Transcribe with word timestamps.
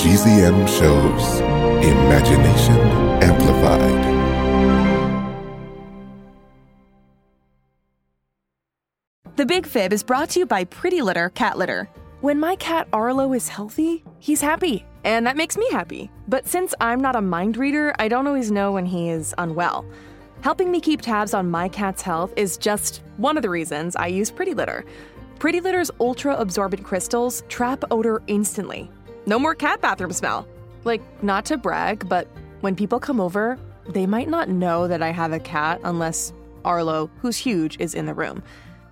GZM 0.00 0.66
shows 0.66 1.40
Imagination 1.84 2.78
Amplified. 3.22 4.16
The 9.36 9.44
Big 9.44 9.66
Fib 9.66 9.92
is 9.92 10.02
brought 10.02 10.30
to 10.30 10.38
you 10.38 10.46
by 10.46 10.64
Pretty 10.64 11.02
Litter 11.02 11.28
Cat 11.28 11.58
Litter. 11.58 11.86
When 12.22 12.40
my 12.40 12.56
cat 12.56 12.88
Arlo 12.94 13.34
is 13.34 13.48
healthy, 13.48 14.02
he's 14.20 14.40
happy, 14.40 14.86
and 15.04 15.26
that 15.26 15.36
makes 15.36 15.58
me 15.58 15.68
happy. 15.70 16.10
But 16.28 16.48
since 16.48 16.72
I'm 16.80 17.02
not 17.02 17.14
a 17.14 17.20
mind 17.20 17.58
reader, 17.58 17.94
I 17.98 18.08
don't 18.08 18.26
always 18.26 18.50
know 18.50 18.72
when 18.72 18.86
he 18.86 19.10
is 19.10 19.34
unwell. 19.36 19.84
Helping 20.40 20.70
me 20.70 20.80
keep 20.80 21.02
tabs 21.02 21.34
on 21.34 21.50
my 21.50 21.68
cat's 21.68 22.00
health 22.00 22.32
is 22.38 22.56
just 22.56 23.02
one 23.18 23.36
of 23.36 23.42
the 23.42 23.50
reasons 23.50 23.96
I 23.96 24.06
use 24.06 24.30
Pretty 24.30 24.54
Litter. 24.54 24.86
Pretty 25.38 25.60
Litter's 25.60 25.90
ultra 26.00 26.36
absorbent 26.36 26.84
crystals 26.84 27.42
trap 27.50 27.84
odor 27.90 28.22
instantly. 28.28 28.90
No 29.30 29.38
more 29.38 29.54
cat 29.54 29.80
bathroom 29.80 30.12
smell. 30.12 30.44
Like, 30.82 31.00
not 31.22 31.44
to 31.44 31.56
brag, 31.56 32.08
but 32.08 32.26
when 32.62 32.74
people 32.74 32.98
come 32.98 33.20
over, 33.20 33.60
they 33.88 34.04
might 34.04 34.28
not 34.28 34.48
know 34.48 34.88
that 34.88 35.04
I 35.04 35.12
have 35.12 35.30
a 35.32 35.38
cat 35.38 35.80
unless 35.84 36.32
Arlo, 36.64 37.08
who's 37.20 37.36
huge, 37.36 37.78
is 37.78 37.94
in 37.94 38.06
the 38.06 38.12
room. 38.12 38.42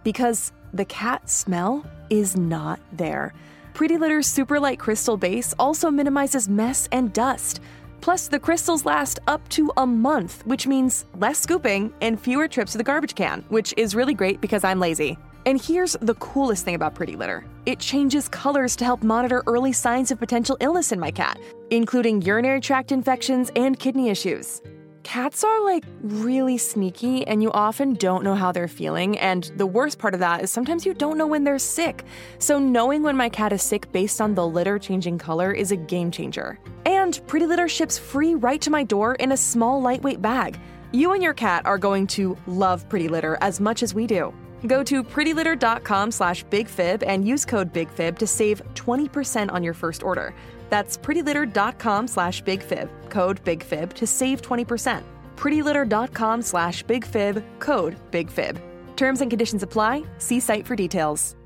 Because 0.04 0.52
the 0.72 0.84
cat 0.84 1.28
smell 1.28 1.84
is 2.08 2.36
not 2.36 2.78
there. 2.92 3.34
Pretty 3.74 3.98
Litter's 3.98 4.28
super 4.28 4.60
light 4.60 4.78
crystal 4.78 5.16
base 5.16 5.54
also 5.58 5.90
minimizes 5.90 6.48
mess 6.48 6.88
and 6.92 7.12
dust. 7.12 7.60
Plus, 8.00 8.28
the 8.28 8.38
crystals 8.38 8.84
last 8.84 9.18
up 9.26 9.48
to 9.48 9.72
a 9.76 9.84
month, 9.88 10.46
which 10.46 10.68
means 10.68 11.04
less 11.18 11.40
scooping 11.40 11.92
and 12.00 12.20
fewer 12.20 12.46
trips 12.46 12.70
to 12.70 12.78
the 12.78 12.84
garbage 12.84 13.16
can, 13.16 13.44
which 13.48 13.74
is 13.76 13.96
really 13.96 14.14
great 14.14 14.40
because 14.40 14.62
I'm 14.62 14.78
lazy. 14.78 15.18
And 15.48 15.58
here's 15.58 15.96
the 16.02 16.14
coolest 16.16 16.66
thing 16.66 16.74
about 16.74 16.94
Pretty 16.94 17.16
Litter 17.16 17.42
it 17.64 17.78
changes 17.78 18.28
colors 18.28 18.76
to 18.76 18.84
help 18.84 19.02
monitor 19.02 19.42
early 19.46 19.72
signs 19.72 20.10
of 20.10 20.18
potential 20.18 20.58
illness 20.60 20.92
in 20.92 21.00
my 21.00 21.10
cat, 21.10 21.38
including 21.70 22.20
urinary 22.20 22.60
tract 22.60 22.92
infections 22.92 23.50
and 23.56 23.78
kidney 23.78 24.10
issues. 24.10 24.60
Cats 25.04 25.42
are 25.44 25.64
like 25.64 25.84
really 26.02 26.58
sneaky, 26.58 27.26
and 27.26 27.42
you 27.42 27.50
often 27.52 27.94
don't 27.94 28.24
know 28.24 28.34
how 28.34 28.52
they're 28.52 28.68
feeling. 28.68 29.18
And 29.20 29.50
the 29.56 29.64
worst 29.64 29.98
part 29.98 30.12
of 30.12 30.20
that 30.20 30.42
is 30.42 30.50
sometimes 30.50 30.84
you 30.84 30.92
don't 30.92 31.16
know 31.16 31.26
when 31.26 31.44
they're 31.44 31.58
sick. 31.58 32.04
So, 32.38 32.58
knowing 32.58 33.02
when 33.02 33.16
my 33.16 33.30
cat 33.30 33.54
is 33.54 33.62
sick 33.62 33.90
based 33.90 34.20
on 34.20 34.34
the 34.34 34.46
litter 34.46 34.78
changing 34.78 35.16
color 35.16 35.50
is 35.50 35.72
a 35.72 35.76
game 35.76 36.10
changer. 36.10 36.58
And 36.84 37.26
Pretty 37.26 37.46
Litter 37.46 37.68
ships 37.68 37.96
free 37.96 38.34
right 38.34 38.60
to 38.60 38.70
my 38.70 38.84
door 38.84 39.14
in 39.14 39.32
a 39.32 39.36
small, 39.38 39.80
lightweight 39.80 40.20
bag. 40.20 40.60
You 40.92 41.14
and 41.14 41.22
your 41.22 41.32
cat 41.32 41.64
are 41.64 41.78
going 41.78 42.06
to 42.08 42.36
love 42.46 42.86
Pretty 42.90 43.08
Litter 43.08 43.38
as 43.40 43.60
much 43.60 43.82
as 43.82 43.94
we 43.94 44.06
do. 44.06 44.34
Go 44.66 44.82
to 44.82 45.04
prettylitter.com 45.04 46.10
slash 46.10 46.44
bigfib 46.46 47.04
and 47.06 47.26
use 47.26 47.44
code 47.44 47.72
bigfib 47.72 48.18
to 48.18 48.26
save 48.26 48.62
20% 48.74 49.52
on 49.52 49.62
your 49.62 49.74
first 49.74 50.02
order. 50.02 50.34
That's 50.70 50.96
prettylitter.com 50.96 52.08
slash 52.08 52.42
bigfib, 52.42 52.88
code 53.10 53.44
bigfib 53.44 53.92
to 53.92 54.06
save 54.06 54.42
20%. 54.42 55.02
prettylitter.com 55.36 56.42
slash 56.42 56.84
bigfib, 56.84 57.42
code 57.60 57.96
bigfib. 58.10 58.60
Terms 58.96 59.20
and 59.20 59.30
conditions 59.30 59.62
apply. 59.62 60.02
See 60.18 60.40
site 60.40 60.66
for 60.66 60.74
details. 60.74 61.36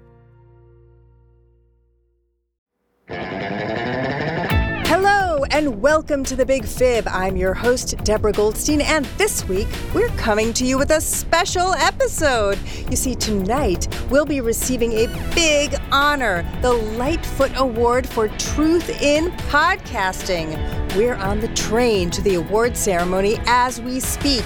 Welcome 5.76 6.22
to 6.24 6.36
the 6.36 6.44
Big 6.44 6.66
Fib. 6.66 7.08
I'm 7.08 7.34
your 7.34 7.54
host, 7.54 7.96
Deborah 8.04 8.32
Goldstein, 8.32 8.82
and 8.82 9.06
this 9.16 9.48
week 9.48 9.66
we're 9.94 10.10
coming 10.10 10.52
to 10.52 10.66
you 10.66 10.76
with 10.76 10.90
a 10.90 11.00
special 11.00 11.72
episode. 11.72 12.58
You 12.90 12.94
see, 12.94 13.14
tonight 13.14 13.88
we'll 14.10 14.26
be 14.26 14.42
receiving 14.42 14.92
a 14.92 15.06
big 15.34 15.74
honor 15.90 16.46
the 16.60 16.74
Lightfoot 16.74 17.52
Award 17.56 18.06
for 18.06 18.28
Truth 18.28 19.02
in 19.02 19.30
Podcasting. 19.48 20.54
We're 20.94 21.14
on 21.14 21.40
the 21.40 21.48
train 21.54 22.10
to 22.10 22.20
the 22.20 22.34
award 22.34 22.76
ceremony 22.76 23.38
as 23.46 23.80
we 23.80 23.98
speak. 23.98 24.44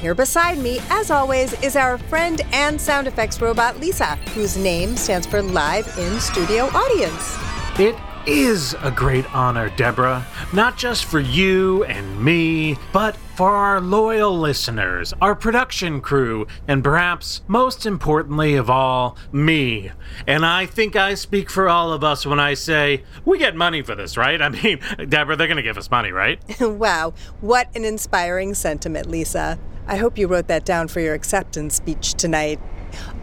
Here 0.00 0.14
beside 0.14 0.56
me, 0.56 0.80
as 0.88 1.10
always, 1.10 1.52
is 1.62 1.76
our 1.76 1.98
friend 1.98 2.40
and 2.50 2.80
sound 2.80 3.06
effects 3.06 3.42
robot, 3.42 3.78
Lisa, 3.78 4.16
whose 4.34 4.56
name 4.56 4.96
stands 4.96 5.26
for 5.26 5.42
Live 5.42 5.86
in 5.98 6.18
Studio 6.18 6.64
Audience. 6.72 7.36
It 7.78 7.94
is 8.26 8.74
a 8.82 8.90
great 8.90 9.32
honor, 9.34 9.70
Deborah. 9.70 10.26
Not 10.52 10.76
just 10.76 11.04
for 11.04 11.20
you 11.20 11.84
and 11.84 12.22
me, 12.22 12.76
but 12.92 13.16
for 13.36 13.50
our 13.50 13.80
loyal 13.80 14.38
listeners, 14.38 15.12
our 15.20 15.34
production 15.34 16.00
crew, 16.00 16.46
and 16.68 16.84
perhaps 16.84 17.42
most 17.48 17.86
importantly 17.86 18.54
of 18.54 18.70
all, 18.70 19.16
me. 19.32 19.90
And 20.26 20.44
I 20.46 20.66
think 20.66 20.96
I 20.96 21.14
speak 21.14 21.50
for 21.50 21.68
all 21.68 21.92
of 21.92 22.04
us 22.04 22.24
when 22.24 22.38
I 22.38 22.54
say 22.54 23.04
we 23.24 23.38
get 23.38 23.56
money 23.56 23.82
for 23.82 23.94
this, 23.94 24.16
right? 24.16 24.40
I 24.40 24.48
mean, 24.50 24.78
Deborah, 25.08 25.36
they're 25.36 25.46
going 25.46 25.56
to 25.56 25.62
give 25.62 25.78
us 25.78 25.90
money, 25.90 26.12
right? 26.12 26.40
wow, 26.60 27.14
what 27.40 27.68
an 27.74 27.84
inspiring 27.84 28.54
sentiment, 28.54 29.08
Lisa. 29.08 29.58
I 29.86 29.96
hope 29.96 30.16
you 30.16 30.28
wrote 30.28 30.46
that 30.46 30.64
down 30.64 30.88
for 30.88 31.00
your 31.00 31.14
acceptance 31.14 31.74
speech 31.74 32.14
tonight. 32.14 32.60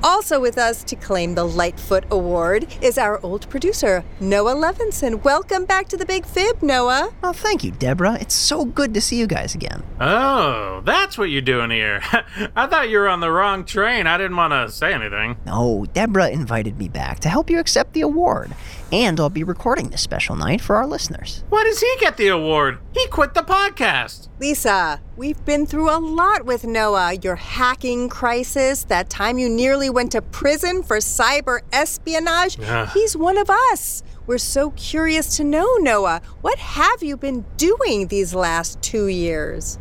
Also 0.02 0.40
with 0.40 0.58
us 0.58 0.82
to 0.86 0.96
claim 0.96 1.36
the 1.36 1.44
Lightfoot 1.44 2.06
Award 2.10 2.68
is 2.82 2.98
our 2.98 3.20
old 3.22 3.50
producer, 3.50 4.04
Noah 4.22 4.56
Levinson. 4.56 5.22
Welcome 5.24 5.66
back 5.66 5.90
to 5.90 5.98
the 5.98 6.06
Big 6.06 6.26
Fib, 6.26 6.64
Noah. 6.64 7.14
Oh, 7.22 7.34
thank 7.34 7.66
you, 7.66 7.72
Deborah. 7.72 8.18
It's 8.20 8.34
so 8.34 8.64
good 8.64 8.94
to 8.94 9.02
see 9.02 9.20
you 9.20 9.28
guys 9.28 9.56
again. 9.56 9.84
Oh, 10.00 10.82
that's 10.86 11.18
what 11.18 11.30
you're 11.30 11.42
doing 11.42 11.70
here. 11.70 12.02
I 12.56 12.68
thought 12.68 12.90
you 12.90 13.00
were 13.00 13.10
on 13.10 13.20
the 13.20 13.30
wrong 13.32 13.66
train. 13.66 14.08
I 14.08 14.18
didn't 14.18 14.38
want 14.38 14.54
to 14.54 14.74
say 14.74 14.94
anything. 14.94 15.38
No, 15.46 15.86
Deborah 15.94 16.30
invited 16.30 16.78
me 16.78 16.88
back 16.88 17.20
to 17.22 17.30
help 17.30 17.50
you 17.50 17.60
accept 17.60 17.92
the 17.94 18.02
award. 18.02 18.52
And 18.92 19.20
I'll 19.20 19.30
be 19.30 19.44
recording 19.44 19.90
this 19.90 20.02
special 20.02 20.36
night 20.36 20.62
for 20.62 20.76
our 20.76 20.88
listeners. 20.88 21.44
Why 21.50 21.64
does 21.64 21.80
he 21.80 21.96
get 22.00 22.18
the 22.18 22.30
award? 22.30 22.80
He 22.92 23.06
quit 23.08 23.36
the 23.36 23.42
podcast. 23.42 24.30
Lisa, 24.40 25.00
we've 25.16 25.44
been 25.46 25.68
through 25.68 25.92
a 25.96 26.00
lot 26.00 26.46
with 26.46 26.64
Noah. 26.66 27.14
Your 27.22 27.36
hacking 27.36 28.10
crisis, 28.10 28.84
that 28.86 29.10
time 29.12 29.38
you 29.38 29.48
nearly 29.48 29.92
went 29.92 30.12
to 30.14 30.24
prison 30.24 30.82
for 30.82 30.98
cyber 30.98 31.60
espionage. 31.72 32.58
Ugh. 32.60 32.90
He's 32.92 33.16
one 33.16 33.38
of 33.38 33.50
us. 33.50 34.02
We're 34.26 34.40
so 34.40 34.72
curious 34.72 35.38
to 35.38 35.44
know, 35.44 35.68
Noah, 35.78 36.22
what 36.42 36.58
have 36.58 37.04
you 37.04 37.16
been 37.16 37.46
doing 37.58 38.08
these 38.08 38.34
last 38.34 38.82
two 38.82 39.08
years? 39.08 39.78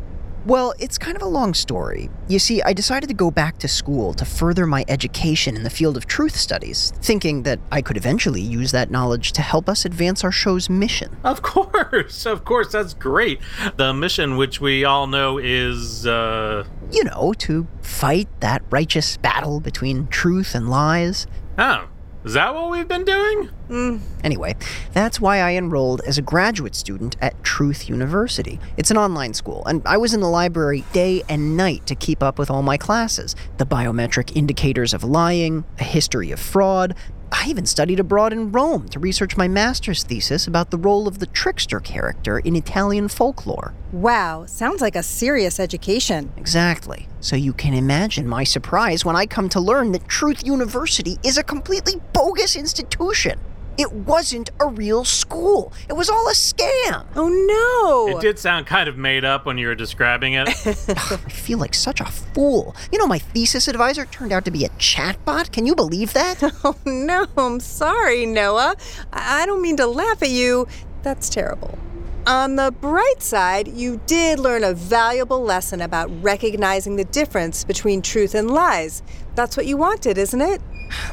Well, 0.49 0.73
it's 0.79 0.97
kind 0.97 1.15
of 1.15 1.21
a 1.21 1.27
long 1.27 1.53
story. 1.53 2.09
You 2.27 2.39
see, 2.39 2.59
I 2.63 2.73
decided 2.73 3.05
to 3.09 3.13
go 3.13 3.29
back 3.29 3.59
to 3.59 3.67
school 3.67 4.15
to 4.15 4.25
further 4.25 4.65
my 4.65 4.83
education 4.87 5.55
in 5.55 5.61
the 5.61 5.69
field 5.69 5.95
of 5.95 6.07
truth 6.07 6.35
studies, 6.35 6.91
thinking 7.03 7.43
that 7.43 7.59
I 7.71 7.83
could 7.83 7.97
eventually 7.97 8.41
use 8.41 8.71
that 8.71 8.89
knowledge 8.89 9.31
to 9.33 9.43
help 9.43 9.69
us 9.69 9.85
advance 9.85 10.23
our 10.23 10.31
show's 10.31 10.67
mission. 10.67 11.15
Of 11.23 11.41
course, 11.43 12.25
of 12.25 12.45
course, 12.45 12.71
that's 12.71 12.95
great. 12.95 13.39
The 13.77 13.93
mission, 13.93 14.37
which 14.37 14.59
we 14.59 14.85
all 14.85 15.05
know 15.05 15.37
is, 15.37 16.07
uh. 16.07 16.63
You 16.91 17.03
know, 17.03 17.33
to 17.37 17.67
fight 17.83 18.27
that 18.39 18.63
righteous 18.71 19.17
battle 19.17 19.59
between 19.59 20.07
truth 20.07 20.55
and 20.55 20.67
lies. 20.67 21.27
Oh, 21.59 21.89
is 22.29 22.35
that 22.35 22.53
what 22.53 22.69
we've 22.69 22.87
been 22.87 23.05
doing? 23.05 23.49
Mm. 23.69 24.01
Anyway, 24.23 24.55
that's 24.93 25.19
why 25.19 25.39
I 25.39 25.53
enrolled 25.53 26.01
as 26.01 26.19
a 26.19 26.21
graduate 26.21 26.75
student 26.75 27.15
at 27.21 27.43
Truth 27.43 27.89
University. 27.89 28.59
It's 28.77 28.91
an 28.91 28.97
online 28.97 29.33
school, 29.33 29.63
and 29.65 29.81
I 29.83 29.97
was 29.97 30.13
in 30.13 30.19
the 30.19 30.29
library 30.29 30.85
day 30.93 31.23
and 31.27 31.57
night 31.57 31.87
to 31.87 31.95
keep 31.95 32.21
up 32.21 32.37
with 32.37 32.51
all 32.51 32.61
my 32.61 32.77
classes 32.77 33.35
the 33.57 33.65
biometric 33.65 34.35
indicators 34.35 34.93
of 34.93 35.03
lying, 35.03 35.63
a 35.79 35.83
history 35.83 36.29
of 36.29 36.39
fraud. 36.39 36.93
I 37.31 37.47
even 37.47 37.65
studied 37.65 37.99
abroad 37.99 38.33
in 38.33 38.51
Rome 38.51 38.89
to 38.89 38.99
research 38.99 39.37
my 39.37 39.47
master's 39.47 40.03
thesis 40.03 40.47
about 40.47 40.71
the 40.71 40.77
role 40.77 41.07
of 41.07 41.19
the 41.19 41.25
trickster 41.27 41.79
character 41.79 42.39
in 42.39 42.55
Italian 42.55 43.07
folklore. 43.07 43.73
Wow, 43.91 44.45
sounds 44.45 44.81
like 44.81 44.95
a 44.95 45.03
serious 45.03 45.59
education. 45.59 46.31
Exactly. 46.37 47.07
So 47.21 47.35
you 47.35 47.53
can 47.53 47.73
imagine 47.73 48.27
my 48.27 48.43
surprise 48.43 49.05
when 49.05 49.15
I 49.15 49.25
come 49.25 49.49
to 49.49 49.59
learn 49.59 49.91
that 49.91 50.07
Truth 50.07 50.45
University 50.45 51.17
is 51.23 51.37
a 51.37 51.43
completely 51.43 51.95
bogus 52.13 52.55
institution. 52.55 53.39
It 53.79 53.93
wasn't 53.93 54.49
a 54.59 54.67
real 54.67 55.05
school. 55.05 55.71
It 55.87 55.93
was 55.93 56.09
all 56.09 56.27
a 56.27 56.33
scam. 56.33 57.05
Oh 57.15 57.29
no! 57.29 58.17
It 58.17 58.21
did 58.21 58.37
sound 58.37 58.65
kind 58.67 58.89
of 58.89 58.97
made 58.97 59.23
up 59.23 59.45
when 59.45 59.57
you 59.57 59.67
were 59.67 59.75
describing 59.75 60.33
it. 60.33 60.49
I 60.67 61.17
feel 61.29 61.59
like 61.59 61.73
such 61.73 62.01
a 62.01 62.05
fool. 62.05 62.75
You 62.91 62.99
know, 62.99 63.07
my 63.07 63.19
thesis 63.19 63.69
advisor 63.69 64.05
turned 64.05 64.33
out 64.33 64.43
to 64.45 64.51
be 64.51 64.65
a 64.65 64.69
chatbot. 64.71 65.53
Can 65.53 65.65
you 65.65 65.75
believe 65.75 66.13
that? 66.13 66.43
Oh 66.61 66.75
no, 66.85 67.25
I'm 67.37 67.61
sorry, 67.61 68.25
Noah. 68.25 68.75
I 69.13 69.43
I 69.43 69.45
don't 69.45 69.61
mean 69.61 69.77
to 69.77 69.87
laugh 69.87 70.21
at 70.21 70.29
you. 70.29 70.67
That's 71.01 71.29
terrible. 71.29 71.79
On 72.27 72.57
the 72.57 72.71
bright 72.71 73.21
side, 73.21 73.69
you 73.69 74.01
did 74.05 74.37
learn 74.37 74.65
a 74.65 74.73
valuable 74.73 75.41
lesson 75.41 75.79
about 75.81 76.11
recognizing 76.21 76.97
the 76.97 77.05
difference 77.05 77.63
between 77.63 78.01
truth 78.01 78.35
and 78.35 78.51
lies. 78.51 79.01
That's 79.35 79.55
what 79.55 79.65
you 79.65 79.77
wanted, 79.77 80.17
isn't 80.17 80.41
it? 80.41 80.61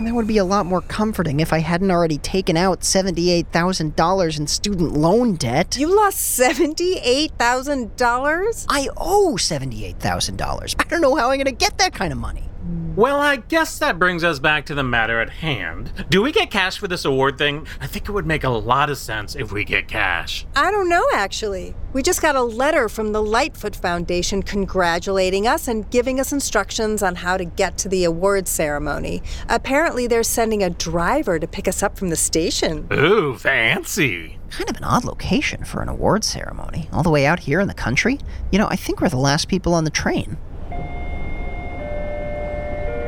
That 0.00 0.14
would 0.14 0.26
be 0.26 0.38
a 0.38 0.44
lot 0.44 0.66
more 0.66 0.80
comforting 0.80 1.38
if 1.40 1.52
I 1.52 1.60
hadn't 1.60 1.90
already 1.90 2.18
taken 2.18 2.56
out 2.56 2.80
$78,000 2.80 4.38
in 4.38 4.46
student 4.46 4.92
loan 4.92 5.34
debt. 5.34 5.76
You 5.78 5.94
lost 5.94 6.38
$78,000? 6.38 8.66
I 8.68 8.88
owe 8.96 9.36
$78,000. 9.38 10.74
I 10.78 10.84
don't 10.84 11.00
know 11.00 11.16
how 11.16 11.30
I'm 11.30 11.36
going 11.36 11.46
to 11.46 11.52
get 11.52 11.78
that 11.78 11.94
kind 11.94 12.12
of 12.12 12.18
money. 12.18 12.44
Mm. 12.66 12.94
Well, 12.96 13.20
I 13.20 13.36
guess 13.36 13.78
that 13.78 13.98
brings 13.98 14.24
us 14.24 14.38
back 14.38 14.66
to 14.66 14.74
the 14.74 14.82
matter 14.82 15.20
at 15.20 15.30
hand. 15.30 15.92
Do 16.08 16.22
we 16.22 16.32
get 16.32 16.50
cash 16.50 16.78
for 16.78 16.88
this 16.88 17.04
award 17.04 17.38
thing? 17.38 17.66
I 17.80 17.86
think 17.86 18.08
it 18.08 18.12
would 18.12 18.26
make 18.26 18.44
a 18.44 18.48
lot 18.48 18.90
of 18.90 18.98
sense 18.98 19.36
if 19.36 19.52
we 19.52 19.64
get 19.64 19.86
cash. 19.86 20.46
I 20.56 20.70
don't 20.70 20.88
know, 20.88 21.06
actually. 21.14 21.74
We 21.92 22.02
just 22.02 22.22
got 22.22 22.36
a 22.36 22.42
letter 22.42 22.88
from 22.88 23.12
the 23.12 23.22
Lightfoot 23.22 23.76
Foundation 23.76 24.42
congratulating 24.42 25.46
us 25.46 25.68
and 25.68 25.88
giving 25.90 26.18
us 26.20 26.32
instructions 26.32 27.02
on 27.02 27.16
how 27.16 27.36
to 27.36 27.44
get 27.44 27.78
to 27.78 27.88
the 27.88 28.04
award 28.04 28.48
ceremony. 28.48 29.22
Apparently, 29.48 30.06
they're 30.06 30.22
sending 30.22 30.62
a 30.62 30.70
driver 30.70 31.38
to 31.38 31.46
pick 31.46 31.68
us 31.68 31.82
up 31.82 31.98
from 31.98 32.08
the 32.08 32.16
station. 32.16 32.88
Ooh, 32.92 33.36
fancy. 33.36 34.38
Kind 34.50 34.70
of 34.70 34.76
an 34.76 34.84
odd 34.84 35.04
location 35.04 35.64
for 35.64 35.82
an 35.82 35.88
award 35.88 36.24
ceremony, 36.24 36.88
all 36.92 37.02
the 37.02 37.10
way 37.10 37.26
out 37.26 37.40
here 37.40 37.60
in 37.60 37.68
the 37.68 37.74
country. 37.74 38.18
You 38.52 38.58
know, 38.58 38.68
I 38.68 38.76
think 38.76 39.00
we're 39.00 39.08
the 39.08 39.16
last 39.16 39.48
people 39.48 39.74
on 39.74 39.84
the 39.84 39.90
train. 39.90 40.36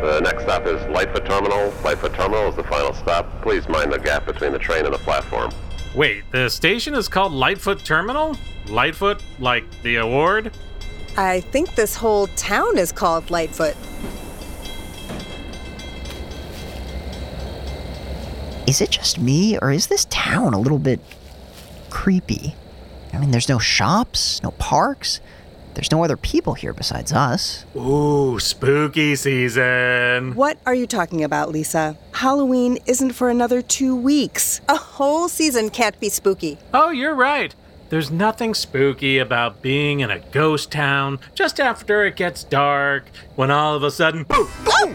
The 0.00 0.21
next 0.21 0.45
stop 0.45 0.65
is 0.67 0.81
Lightfoot 0.91 1.27
Terminal. 1.27 1.73
Lightfoot 1.83 2.15
Terminal 2.15 2.49
is 2.49 2.55
the 2.55 2.62
final 2.62 2.95
stop. 2.95 3.43
Please 3.43 3.69
mind 3.69 3.93
the 3.93 3.99
gap 3.99 4.27
between 4.27 4.53
the 4.53 4.59
train 4.59 4.85
and 4.85 4.95
the 4.95 4.99
platform. 4.99 5.50
Wait, 5.95 6.23
the 6.31 6.49
station 6.49 6.95
is 6.95 7.09
called 7.09 7.33
Lightfoot 7.33 7.85
Terminal? 7.85 8.37
Lightfoot, 8.69 9.21
like 9.41 9.65
the 9.83 9.97
award? 9.97 10.56
I 11.17 11.41
think 11.41 11.75
this 11.75 11.97
whole 11.97 12.29
town 12.29 12.79
is 12.79 12.93
called 12.93 13.31
Lightfoot. 13.33 13.75
Is 18.69 18.81
it 18.81 18.91
just 18.91 19.19
me, 19.19 19.59
or 19.59 19.73
is 19.73 19.89
this 19.89 20.05
town 20.11 20.55
a 20.55 20.61
little 20.61 20.79
bit 20.79 21.00
creepy? 21.91 22.55
I 23.12 23.19
mean, 23.19 23.33
there's 23.33 23.49
no 23.49 23.59
shops, 23.59 24.41
no 24.45 24.53
parks. 24.53 25.21
There's 25.78 25.92
no 25.92 26.02
other 26.02 26.16
people 26.16 26.54
here 26.54 26.72
besides 26.72 27.12
us. 27.12 27.64
Ooh, 27.76 28.40
spooky 28.40 29.14
season. 29.14 30.34
What 30.34 30.58
are 30.66 30.75
you 30.75 30.88
talking 30.88 31.22
about, 31.22 31.50
Lisa? 31.50 31.96
Halloween 32.14 32.78
isn't 32.86 33.12
for 33.12 33.30
another 33.30 33.62
two 33.62 33.94
weeks. 33.94 34.60
A 34.69 34.75
whole 34.75 35.28
season 35.28 35.70
can't 35.70 35.98
be 36.00 36.08
spooky. 36.08 36.58
Oh, 36.75 36.90
you're 36.90 37.14
right. 37.14 37.54
There's 37.90 38.10
nothing 38.10 38.54
spooky 38.54 39.19
about 39.19 39.62
being 39.62 40.00
in 40.00 40.10
a 40.10 40.19
ghost 40.19 40.72
town 40.72 41.20
just 41.36 41.60
after 41.60 42.04
it 42.04 42.16
gets 42.16 42.42
dark, 42.42 43.08
when 43.36 43.52
all 43.52 43.76
of 43.76 43.84
a 43.84 43.92
sudden, 43.92 44.25
poof, 44.25 44.52
Oh! 44.66 44.92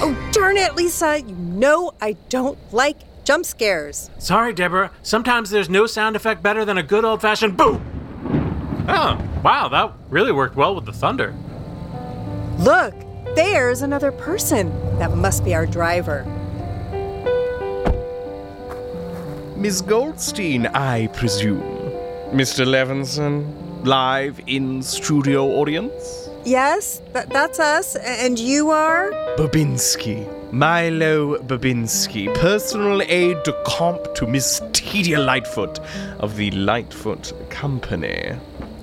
Oh, 0.00 0.30
darn 0.32 0.56
it, 0.56 0.74
Lisa. 0.74 1.20
You 1.20 1.34
know 1.34 1.92
I 2.00 2.16
don't 2.30 2.56
like 2.72 2.96
jump 3.26 3.44
scares. 3.44 4.08
Sorry, 4.16 4.54
Deborah. 4.54 4.90
Sometimes 5.02 5.50
there's 5.50 5.68
no 5.68 5.84
sound 5.84 6.16
effect 6.16 6.42
better 6.42 6.64
than 6.64 6.78
a 6.78 6.82
good 6.82 7.04
old 7.04 7.20
fashioned 7.20 7.58
boom. 7.58 7.84
Oh, 8.88 9.22
wow, 9.42 9.68
that 9.68 9.92
really 10.08 10.32
worked 10.32 10.56
well 10.56 10.74
with 10.74 10.84
the 10.84 10.92
thunder. 10.92 11.34
Look, 12.58 12.94
there's 13.34 13.82
another 13.82 14.12
person. 14.12 14.70
That 14.98 15.16
must 15.16 15.44
be 15.44 15.54
our 15.54 15.66
driver. 15.66 16.24
Miss 19.56 19.80
Goldstein, 19.80 20.66
I 20.66 21.06
presume. 21.08 21.62
Mr. 22.32 22.66
Levinson, 22.66 23.84
live 23.84 24.40
in 24.46 24.82
studio 24.82 25.46
audience? 25.46 26.28
Yes, 26.44 27.00
that, 27.12 27.30
that's 27.30 27.60
us. 27.60 27.94
And 27.96 28.38
you 28.38 28.70
are? 28.70 29.10
Babinski. 29.36 30.26
Milo 30.52 31.38
Babinski, 31.38 32.34
personal 32.34 33.00
aide 33.02 33.42
de 33.44 33.54
camp 33.64 34.14
to 34.16 34.26
Miss 34.26 34.60
Tedia 34.72 35.24
Lightfoot 35.24 35.78
of 36.18 36.36
the 36.36 36.50
Lightfoot 36.50 37.32
Company. 37.48 38.36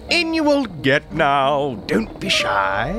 In 0.09 0.33
you 0.33 0.44
will 0.44 0.65
get 0.65 1.11
now. 1.13 1.75
Don't 1.85 2.19
be 2.19 2.29
shy. 2.29 2.94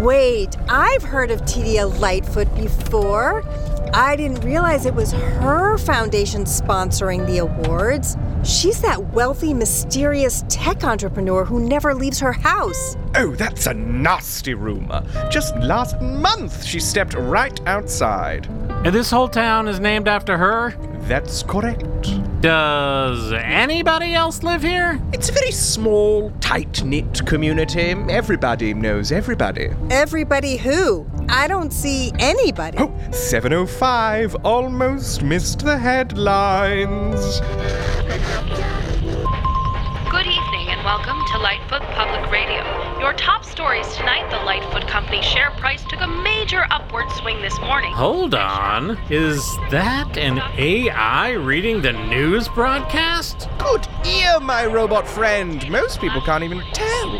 Wait, 0.00 0.56
I've 0.70 1.02
heard 1.02 1.30
of 1.30 1.42
Tedia 1.42 1.86
Lightfoot 2.00 2.54
before. 2.54 3.44
I 3.92 4.16
didn't 4.16 4.42
realize 4.42 4.86
it 4.86 4.94
was 4.94 5.12
her 5.12 5.76
foundation 5.76 6.44
sponsoring 6.44 7.26
the 7.26 7.38
awards. 7.38 8.16
She's 8.42 8.80
that 8.80 9.12
wealthy, 9.12 9.52
mysterious 9.52 10.44
tech 10.48 10.84
entrepreneur 10.84 11.44
who 11.44 11.60
never 11.60 11.94
leaves 11.94 12.18
her 12.20 12.32
house. 12.32 12.96
Oh, 13.16 13.34
that's 13.34 13.66
a 13.66 13.74
nasty 13.74 14.54
rumor. 14.54 15.02
Just 15.30 15.54
last 15.56 16.00
month 16.00 16.64
she 16.64 16.80
stepped 16.80 17.12
right 17.12 17.60
outside. 17.66 18.46
And 18.86 18.94
this 18.94 19.10
whole 19.10 19.28
town 19.28 19.68
is 19.68 19.78
named 19.78 20.08
after 20.08 20.38
her? 20.38 20.70
That's 21.02 21.42
correct. 21.42 22.08
Does 22.40 23.32
anybody 23.34 24.14
else 24.14 24.42
live 24.42 24.62
here? 24.62 24.98
It's 25.12 25.28
a 25.28 25.32
very 25.32 25.50
small, 25.50 26.32
tight 26.40 26.82
knit 26.82 27.26
community. 27.26 27.90
Everybody 28.08 28.72
knows 28.72 29.12
everybody. 29.12 29.68
Everybody 29.90 30.56
who? 30.56 31.06
I 31.28 31.48
don't 31.48 31.70
see 31.70 32.12
anybody. 32.18 32.78
Oh, 32.80 32.96
705 33.10 34.36
almost 34.36 35.22
missed 35.22 35.58
the 35.58 35.76
headlines. 35.76 37.42
Good 40.80 40.86
evening 40.86 41.02
and 41.02 41.06
welcome 41.06 41.26
to 41.32 41.38
Lightfoot 41.38 41.82
Public 41.94 42.30
Radio. 42.30 43.00
Your 43.00 43.12
top 43.12 43.44
stories 43.44 43.86
tonight 43.96 44.30
the 44.30 44.44
Lightfoot 44.44 44.86
Company 44.88 45.20
share 45.22 45.50
price 45.52 45.82
took 45.84 46.00
a 46.00 46.06
major 46.06 46.64
upward 46.70 47.10
swing 47.12 47.42
this 47.42 47.58
morning. 47.60 47.92
Hold 47.92 48.34
on. 48.34 48.98
Is 49.10 49.42
that 49.70 50.16
an 50.16 50.38
AI 50.56 51.32
reading 51.32 51.82
the 51.82 51.92
news 51.92 52.48
broadcast? 52.48 53.48
Good 53.58 53.88
ear, 54.06 54.40
my 54.40 54.64
robot 54.66 55.06
friend. 55.06 55.68
Most 55.70 56.00
people 56.00 56.20
can't 56.22 56.44
even 56.44 56.62
tell. 56.72 57.12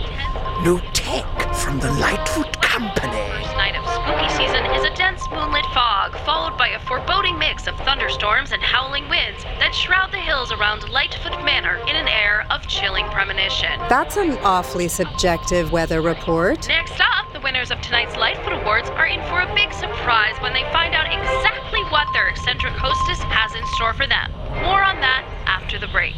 New 0.62 0.80
tech 0.92 1.26
from 1.54 1.80
the 1.80 1.90
Lightfoot 1.92 2.60
Company. 2.62 3.12
First 3.42 3.56
night 3.56 3.76
of 3.76 3.84
spooky 3.88 4.28
season 4.36 4.64
is 4.76 4.84
a 4.84 4.94
dense 4.94 5.22
moonlit 5.30 5.66
fog, 5.74 6.16
followed 6.24 6.56
by 6.56 6.68
a 6.68 6.80
foreboding 6.80 7.38
mix 7.38 7.66
of 7.66 7.76
thunderstorms 7.78 8.52
and 8.52 8.62
howling 8.62 9.08
winds 9.08 9.42
that 9.58 9.74
shroud 9.74 10.12
the 10.12 10.18
hills 10.18 10.52
around 10.52 10.88
Lightfoot 10.88 11.44
Manor 11.44 11.76
in 11.88 11.96
an 11.96 12.08
air 12.08 12.19
of 12.60 12.68
chilling 12.68 13.06
premonition. 13.06 13.70
That's 13.88 14.16
an 14.16 14.32
awfully 14.38 14.88
subjective 14.88 15.72
weather 15.72 16.00
report. 16.00 16.68
Next 16.68 17.00
up, 17.00 17.32
the 17.32 17.40
winners 17.40 17.70
of 17.70 17.80
tonight's 17.80 18.16
Lightfoot 18.16 18.52
Awards 18.52 18.90
are 18.90 19.06
in 19.06 19.20
for 19.28 19.40
a 19.40 19.54
big 19.54 19.72
surprise 19.72 20.34
when 20.40 20.52
they 20.52 20.62
find 20.72 20.94
out 20.94 21.06
exactly 21.06 21.80
what 21.84 22.06
their 22.12 22.28
eccentric 22.28 22.74
hostess 22.74 23.18
has 23.24 23.54
in 23.54 23.66
store 23.74 23.94
for 23.94 24.06
them. 24.06 24.30
More 24.62 24.82
on 24.82 25.00
that 25.00 25.24
after 25.46 25.78
the 25.78 25.88
break. 25.88 26.14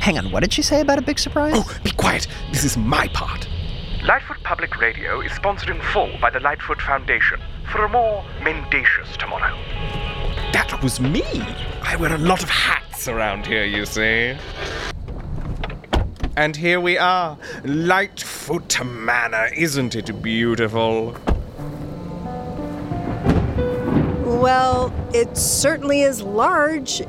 Hang 0.00 0.18
on, 0.18 0.30
what 0.30 0.40
did 0.40 0.52
she 0.52 0.62
say 0.62 0.80
about 0.80 0.98
a 0.98 1.02
big 1.02 1.18
surprise? 1.18 1.54
Oh, 1.56 1.78
be 1.82 1.90
quiet. 1.92 2.26
This 2.52 2.64
is 2.64 2.76
my 2.76 3.08
part. 3.08 3.48
Lightfoot 4.04 4.42
Public 4.44 4.78
Radio 4.80 5.20
is 5.20 5.32
sponsored 5.32 5.70
in 5.70 5.80
full 5.80 6.10
by 6.20 6.30
the 6.30 6.40
Lightfoot 6.40 6.80
Foundation 6.80 7.40
for 7.72 7.84
a 7.84 7.88
more 7.88 8.24
mendacious 8.42 9.16
tomorrow. 9.16 9.56
That 10.52 10.80
was 10.82 11.00
me. 11.00 11.24
I 11.82 11.96
wear 11.96 12.14
a 12.14 12.18
lot 12.18 12.42
of 12.42 12.50
hats 12.50 13.08
around 13.08 13.46
here, 13.46 13.64
you 13.64 13.84
see. 13.84 14.36
And 16.36 16.54
here 16.54 16.80
we 16.80 16.98
are. 16.98 17.38
Lightfoot 17.64 18.84
Manor, 18.84 19.48
isn't 19.56 19.96
it 19.96 20.20
beautiful? 20.20 21.16
Well, 24.22 24.92
it 25.14 25.34
certainly 25.34 26.02
is 26.02 26.20
large 26.20 27.00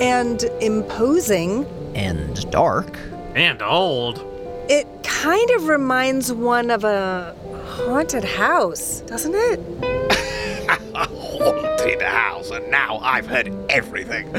and 0.00 0.42
imposing. 0.62 1.66
And 1.94 2.50
dark. 2.50 2.98
And 3.34 3.60
old. 3.60 4.24
It 4.70 4.86
kind 5.02 5.50
of 5.50 5.68
reminds 5.68 6.32
one 6.32 6.70
of 6.70 6.82
a 6.84 7.36
haunted 7.66 8.24
house, 8.24 9.02
doesn't 9.02 9.34
it? 9.34 9.60
A 10.94 11.06
haunted 11.06 12.00
house, 12.00 12.50
and 12.50 12.70
now 12.70 12.98
I've 12.98 13.26
heard 13.26 13.52
everything. 13.68 14.32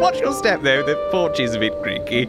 Watch 0.00 0.20
your 0.20 0.32
step, 0.32 0.62
though. 0.62 0.84
The 0.84 0.94
porch 1.10 1.40
is 1.40 1.56
a 1.56 1.58
bit 1.58 1.74
creaky. 1.82 2.28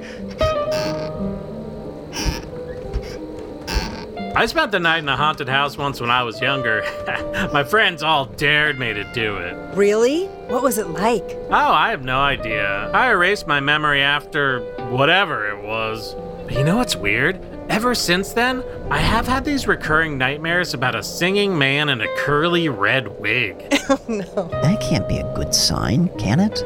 I 4.39 4.45
spent 4.45 4.71
the 4.71 4.79
night 4.79 4.99
in 4.99 5.09
a 5.09 5.17
haunted 5.17 5.49
house 5.49 5.77
once 5.77 5.99
when 5.99 6.09
I 6.09 6.23
was 6.23 6.39
younger. 6.39 6.81
My 7.51 7.61
friends 7.61 8.01
all 8.01 8.23
dared 8.23 8.79
me 8.79 8.93
to 8.93 9.03
do 9.11 9.35
it. 9.35 9.75
Really? 9.75 10.27
What 10.47 10.63
was 10.63 10.77
it 10.77 10.87
like? 10.87 11.25
Oh, 11.49 11.73
I 11.73 11.89
have 11.89 12.05
no 12.05 12.21
idea. 12.21 12.89
I 12.93 13.11
erased 13.11 13.47
my 13.47 13.59
memory 13.59 14.01
after 14.01 14.61
whatever 14.91 15.49
it 15.49 15.61
was. 15.61 16.15
But 16.45 16.53
you 16.53 16.63
know 16.63 16.77
what's 16.77 16.95
weird? 16.95 17.37
Ever 17.67 17.93
since 17.93 18.31
then, 18.31 18.63
I 18.89 18.99
have 18.99 19.27
had 19.27 19.43
these 19.43 19.67
recurring 19.67 20.17
nightmares 20.17 20.73
about 20.73 20.95
a 20.95 21.03
singing 21.03 21.57
man 21.57 21.89
in 21.89 21.99
a 21.99 22.07
curly 22.19 22.69
red 22.69 23.19
wig. 23.19 23.61
Oh, 23.91 23.99
no. 24.07 24.47
That 24.61 24.79
can't 24.79 25.09
be 25.09 25.17
a 25.17 25.33
good 25.33 25.53
sign, 25.53 26.09
can 26.19 26.39
it? 26.39 26.63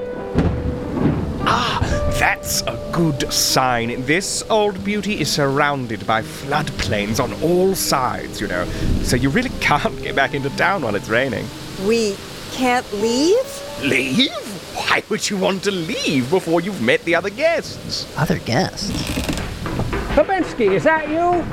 Ah, 1.45 1.79
that's 2.23 2.61
a 2.61 2.89
good 2.93 3.33
sign. 3.33 4.01
This 4.05 4.43
old 4.49 4.81
beauty 4.85 5.19
is 5.19 5.29
surrounded 5.29 6.07
by 6.07 6.21
floodplains 6.21 7.21
on 7.21 7.33
all 7.43 7.75
sides, 7.75 8.39
you 8.39 8.47
know, 8.47 8.63
so 9.03 9.17
you 9.17 9.27
really 9.27 9.49
can't 9.59 10.01
get 10.01 10.15
back 10.15 10.33
into 10.33 10.49
town 10.51 10.83
while 10.83 10.95
it's 10.95 11.09
raining. 11.09 11.45
We 11.85 12.15
can't 12.53 12.89
leave? 12.93 13.45
Leave? 13.81 14.31
Why 14.73 15.03
would 15.09 15.29
you 15.29 15.35
want 15.37 15.63
to 15.63 15.71
leave 15.71 16.29
before 16.29 16.61
you've 16.61 16.81
met 16.81 17.03
the 17.03 17.13
other 17.13 17.29
guests? 17.29 18.07
Other 18.17 18.39
guests. 18.39 18.89
Babinski, 20.15 20.71
is 20.71 20.85
that 20.85 21.09
you? 21.09 21.43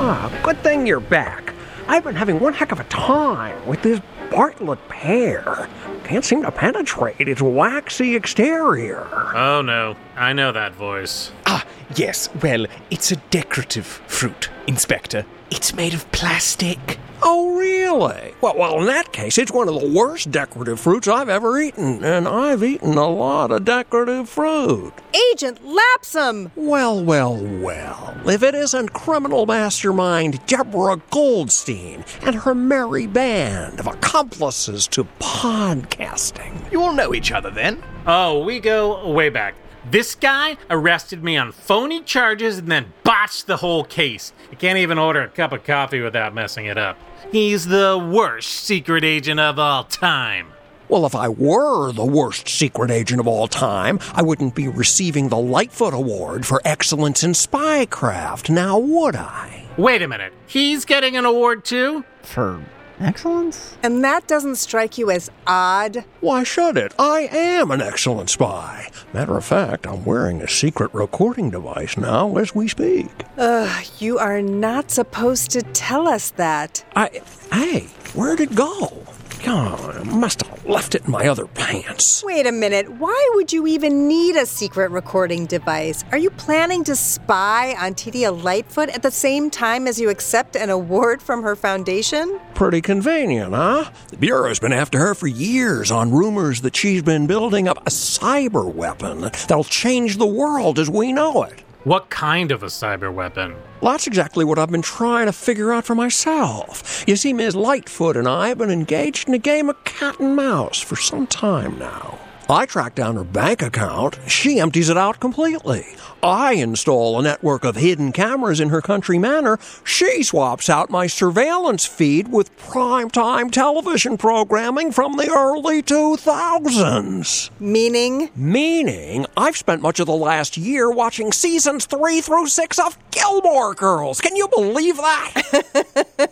Ah, 0.00 0.36
good 0.42 0.60
thing 0.64 0.84
you're 0.84 0.98
back. 0.98 1.54
I've 1.86 2.02
been 2.02 2.16
having 2.16 2.40
one 2.40 2.54
heck 2.54 2.72
of 2.72 2.80
a 2.80 2.84
time 2.84 3.64
with 3.68 3.82
this 3.82 4.00
Bartlett 4.30 4.86
pear. 4.88 5.68
Can't 6.04 6.24
seem 6.24 6.42
to 6.42 6.52
penetrate 6.52 7.28
its 7.28 7.42
waxy 7.42 8.14
exterior. 8.16 9.06
Oh 9.34 9.62
no, 9.62 9.96
I 10.16 10.32
know 10.32 10.52
that 10.52 10.74
voice. 10.74 11.32
Ah, 11.46 11.64
yes, 11.96 12.28
well, 12.42 12.66
it's 12.90 13.10
a 13.10 13.16
decorative 13.16 13.86
fruit, 13.86 14.50
Inspector. 14.66 15.24
It's 15.50 15.74
made 15.74 15.94
of 15.94 16.10
plastic. 16.12 16.98
Oh, 17.22 17.56
really? 17.56 18.34
Well, 18.40 18.56
well, 18.56 18.80
in 18.80 18.86
that 18.86 19.12
case, 19.12 19.38
it's 19.38 19.50
one 19.50 19.68
of 19.68 19.80
the 19.80 19.88
worst 19.88 20.30
decorative 20.30 20.78
fruits 20.78 21.08
I've 21.08 21.28
ever 21.28 21.58
eaten, 21.58 22.04
and 22.04 22.28
I've 22.28 22.62
eaten 22.62 22.96
a 22.96 23.08
lot 23.08 23.50
of 23.50 23.64
decorative 23.64 24.28
fruit. 24.28 24.92
Agent 25.32 25.60
Lapsum! 25.64 26.50
Well, 26.54 27.02
well, 27.02 27.36
well. 27.36 28.16
If 28.24 28.42
it 28.42 28.54
isn't 28.54 28.92
criminal 28.92 29.46
mastermind 29.46 30.44
Deborah 30.46 31.00
Goldstein 31.10 32.04
and 32.22 32.36
her 32.36 32.54
merry 32.54 33.06
band 33.06 33.80
of 33.80 33.86
accomplices 33.86 34.86
to 34.88 35.04
podcasting. 35.18 36.70
You 36.70 36.82
all 36.82 36.92
know 36.92 37.14
each 37.14 37.32
other 37.32 37.50
then? 37.50 37.82
Oh, 38.06 38.44
we 38.44 38.60
go 38.60 39.10
way 39.10 39.28
back. 39.28 39.54
This 39.90 40.14
guy 40.14 40.58
arrested 40.68 41.24
me 41.24 41.38
on 41.38 41.50
phony 41.50 42.02
charges 42.02 42.58
and 42.58 42.68
then 42.68 42.92
botched 43.04 43.46
the 43.46 43.56
whole 43.56 43.84
case. 43.84 44.34
I 44.52 44.54
can't 44.54 44.78
even 44.78 44.98
order 44.98 45.22
a 45.22 45.28
cup 45.28 45.52
of 45.52 45.64
coffee 45.64 46.00
without 46.00 46.34
messing 46.34 46.66
it 46.66 46.76
up. 46.76 46.98
He's 47.32 47.66
the 47.68 47.96
worst 47.98 48.48
secret 48.48 49.02
agent 49.02 49.40
of 49.40 49.58
all 49.58 49.84
time. 49.84 50.48
Well, 50.90 51.06
if 51.06 51.14
I 51.14 51.30
were 51.30 51.92
the 51.92 52.04
worst 52.04 52.48
secret 52.48 52.90
agent 52.90 53.18
of 53.18 53.26
all 53.26 53.48
time, 53.48 53.98
I 54.12 54.20
wouldn't 54.20 54.54
be 54.54 54.68
receiving 54.68 55.30
the 55.30 55.38
Lightfoot 55.38 55.94
Award 55.94 56.44
for 56.44 56.60
excellence 56.66 57.24
in 57.24 57.32
spycraft, 57.32 58.50
now 58.50 58.78
would 58.78 59.16
I? 59.16 59.68
Wait 59.78 60.02
a 60.02 60.08
minute. 60.08 60.34
He's 60.46 60.84
getting 60.84 61.16
an 61.16 61.24
award 61.24 61.64
too? 61.64 62.04
For 62.22 62.62
excellence? 63.00 63.76
And 63.82 64.02
that 64.04 64.26
doesn't 64.26 64.56
strike 64.56 64.98
you 64.98 65.10
as 65.10 65.30
odd? 65.46 66.04
Why 66.20 66.42
should 66.42 66.76
it? 66.76 66.94
I 66.98 67.28
am 67.32 67.70
an 67.70 67.80
excellent 67.80 68.30
spy. 68.30 68.90
Matter 69.12 69.36
of 69.36 69.44
fact, 69.44 69.86
I'm 69.86 70.04
wearing 70.04 70.40
a 70.40 70.48
secret 70.48 70.92
recording 70.92 71.50
device 71.50 71.96
now 71.96 72.36
as 72.36 72.54
we 72.54 72.68
speak. 72.68 73.08
Ugh, 73.36 73.86
you 73.98 74.18
are 74.18 74.42
not 74.42 74.90
supposed 74.90 75.50
to 75.52 75.62
tell 75.62 76.08
us 76.08 76.30
that. 76.32 76.84
I. 76.96 77.22
Hey, 77.52 77.88
where'd 78.14 78.40
it 78.40 78.54
go? 78.54 79.04
God, 79.42 79.96
I 79.96 80.02
must 80.02 80.42
have 80.42 80.66
left 80.66 80.94
it 80.94 81.04
in 81.04 81.10
my 81.12 81.28
other 81.28 81.46
pants. 81.46 82.24
Wait 82.24 82.46
a 82.46 82.52
minute. 82.52 82.90
Why 82.98 83.30
would 83.34 83.52
you 83.52 83.66
even 83.66 84.08
need 84.08 84.36
a 84.36 84.44
secret 84.44 84.90
recording 84.90 85.46
device? 85.46 86.04
Are 86.10 86.18
you 86.18 86.30
planning 86.30 86.82
to 86.84 86.96
spy 86.96 87.74
on 87.78 87.94
Tedia 87.94 88.30
Lightfoot 88.42 88.88
at 88.88 89.02
the 89.02 89.10
same 89.10 89.48
time 89.48 89.86
as 89.86 90.00
you 90.00 90.10
accept 90.10 90.56
an 90.56 90.70
award 90.70 91.22
from 91.22 91.42
her 91.42 91.54
foundation? 91.54 92.40
Pretty 92.54 92.80
convenient, 92.80 93.54
huh? 93.54 93.90
The 94.08 94.16
Bureau's 94.16 94.58
been 94.58 94.72
after 94.72 94.98
her 94.98 95.14
for 95.14 95.28
years 95.28 95.90
on 95.90 96.10
rumors 96.10 96.60
that 96.62 96.74
she's 96.74 97.02
been 97.02 97.26
building 97.26 97.68
up 97.68 97.78
a 97.86 97.90
cyber 97.90 98.72
weapon 98.72 99.20
that'll 99.20 99.64
change 99.64 100.16
the 100.16 100.26
world 100.26 100.78
as 100.78 100.90
we 100.90 101.12
know 101.12 101.44
it. 101.44 101.60
What 101.84 102.10
kind 102.10 102.50
of 102.50 102.62
a 102.62 102.66
cyber 102.66 103.12
weapon? 103.12 103.54
Well, 103.80 103.92
that's 103.92 104.08
exactly 104.08 104.44
what 104.44 104.58
I've 104.58 104.70
been 104.70 104.82
trying 104.82 105.26
to 105.26 105.32
figure 105.32 105.72
out 105.72 105.84
for 105.84 105.94
myself. 105.94 107.04
You 107.06 107.14
see, 107.14 107.32
Ms. 107.32 107.54
Lightfoot 107.54 108.16
and 108.16 108.26
I 108.26 108.48
have 108.48 108.58
been 108.58 108.70
engaged 108.70 109.28
in 109.28 109.34
a 109.34 109.38
game 109.38 109.68
of 109.68 109.82
cat 109.84 110.18
and 110.18 110.34
mouse 110.34 110.80
for 110.80 110.96
some 110.96 111.26
time 111.28 111.78
now. 111.78 112.18
I 112.50 112.64
track 112.64 112.94
down 112.94 113.16
her 113.16 113.24
bank 113.24 113.60
account. 113.60 114.18
She 114.26 114.58
empties 114.58 114.88
it 114.88 114.96
out 114.96 115.20
completely. 115.20 115.84
I 116.22 116.54
install 116.54 117.18
a 117.18 117.22
network 117.22 117.62
of 117.62 117.76
hidden 117.76 118.10
cameras 118.10 118.58
in 118.58 118.70
her 118.70 118.80
country 118.80 119.18
manor. 119.18 119.58
She 119.84 120.22
swaps 120.22 120.70
out 120.70 120.88
my 120.88 121.08
surveillance 121.08 121.84
feed 121.84 122.28
with 122.28 122.56
primetime 122.56 123.52
television 123.52 124.16
programming 124.16 124.92
from 124.92 125.18
the 125.18 125.30
early 125.30 125.82
2000s. 125.82 127.50
Meaning? 127.60 128.30
Meaning, 128.34 129.26
I've 129.36 129.58
spent 129.58 129.82
much 129.82 130.00
of 130.00 130.06
the 130.06 130.14
last 130.14 130.56
year 130.56 130.90
watching 130.90 131.32
seasons 131.32 131.84
three 131.84 132.22
through 132.22 132.46
six 132.46 132.78
of 132.78 132.96
Gilmore 133.10 133.74
Girls. 133.74 134.22
Can 134.22 134.36
you 134.36 134.48
believe 134.48 134.96
that? 134.96 136.22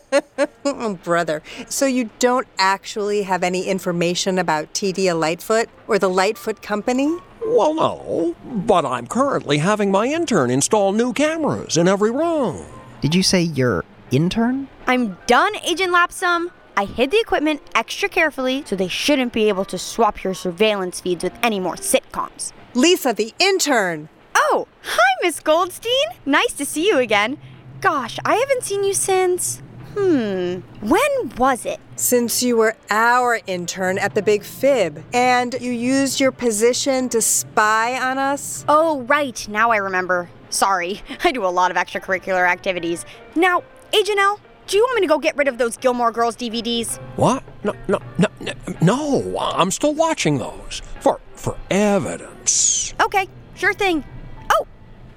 oh, 0.65 0.95
brother. 0.95 1.43
So 1.69 1.85
you 1.85 2.09
don't 2.19 2.49
actually 2.59 3.23
have 3.23 3.43
any 3.43 3.67
information 3.67 4.39
about 4.39 4.73
Tedia 4.73 5.19
Lightfoot 5.19 5.69
or 5.89 5.99
the 5.99 6.09
Lightfoot 6.09 6.63
Company? 6.63 7.17
Well, 7.45 7.75
no, 7.75 8.35
but 8.45 8.85
I'm 8.85 9.07
currently 9.07 9.59
having 9.59 9.91
my 9.91 10.07
intern 10.07 10.51
install 10.51 10.93
new 10.93 11.13
cameras 11.13 11.77
in 11.77 11.87
every 11.89 12.11
room. 12.11 12.65
Did 13.01 13.15
you 13.15 13.23
say 13.23 13.43
your 13.43 13.85
intern? 14.11 14.69
I'm 14.87 15.19
done, 15.27 15.55
Agent 15.65 15.93
Lapsum. 15.93 16.51
I 16.77 16.85
hid 16.85 17.11
the 17.11 17.21
equipment 17.21 17.63
extra 17.75 18.09
carefully 18.09 18.63
so 18.67 18.77
they 18.77 18.89
shouldn't 18.89 19.33
be 19.33 19.49
able 19.49 19.65
to 19.67 19.79
swap 19.79 20.23
your 20.23 20.35
surveillance 20.35 21.01
feeds 21.01 21.25
with 21.25 21.33
any 21.43 21.59
more 21.59 21.77
sitcoms. 21.77 22.53
Lisa, 22.75 23.13
the 23.15 23.33
intern! 23.39 24.09
Oh, 24.35 24.69
hi, 24.83 25.15
Miss 25.23 25.41
Goldstein. 25.41 26.09
Nice 26.27 26.53
to 26.55 26.67
see 26.67 26.87
you 26.87 26.99
again. 26.99 27.39
Gosh, 27.81 28.19
I 28.25 28.35
haven't 28.35 28.65
seen 28.65 28.85
you 28.85 28.93
since. 28.93 29.63
Hmm, 29.97 30.61
when 30.87 31.31
was 31.39 31.65
it? 31.65 31.81
Since 31.97 32.43
you 32.43 32.59
were 32.59 32.77
our 32.91 33.41
intern 33.47 33.97
at 33.97 34.15
the 34.15 34.21
Big 34.21 34.43
Fib, 34.43 35.03
and 35.15 35.55
you 35.59 35.73
used 35.73 36.21
your 36.21 36.33
position 36.33 37.09
to 37.09 37.23
spy 37.23 37.99
on 37.99 38.19
us? 38.19 38.65
Oh, 38.69 39.01
right, 39.03 39.49
now 39.49 39.71
I 39.71 39.79
remember. 39.79 40.29
Sorry, 40.51 41.01
I 41.25 41.33
do 41.33 41.47
a 41.47 41.49
lot 41.49 41.71
of 41.71 41.79
extracurricular 41.79 42.47
activities. 42.47 43.07
Now, 43.35 43.63
Agent 43.99 44.19
L, 44.19 44.39
do 44.67 44.77
you 44.77 44.83
want 44.83 44.97
me 44.97 45.01
to 45.01 45.07
go 45.07 45.19
get 45.19 45.35
rid 45.35 45.49
of 45.49 45.57
those 45.57 45.79
Gilmore 45.79 46.13
Girls 46.13 46.37
DVDs? 46.37 46.99
What? 47.17 47.43
No, 47.65 47.73
no, 47.89 47.99
no, 48.19 48.29
no, 48.41 48.53
no. 48.83 49.39
I'm 49.39 49.71
still 49.71 49.95
watching 49.95 50.37
those 50.37 50.83
for 51.01 51.21
for 51.35 51.57
evidence. 51.71 52.93
Okay, 53.01 53.29
sure 53.55 53.73
thing. 53.73 54.05
Oh, 54.53 54.67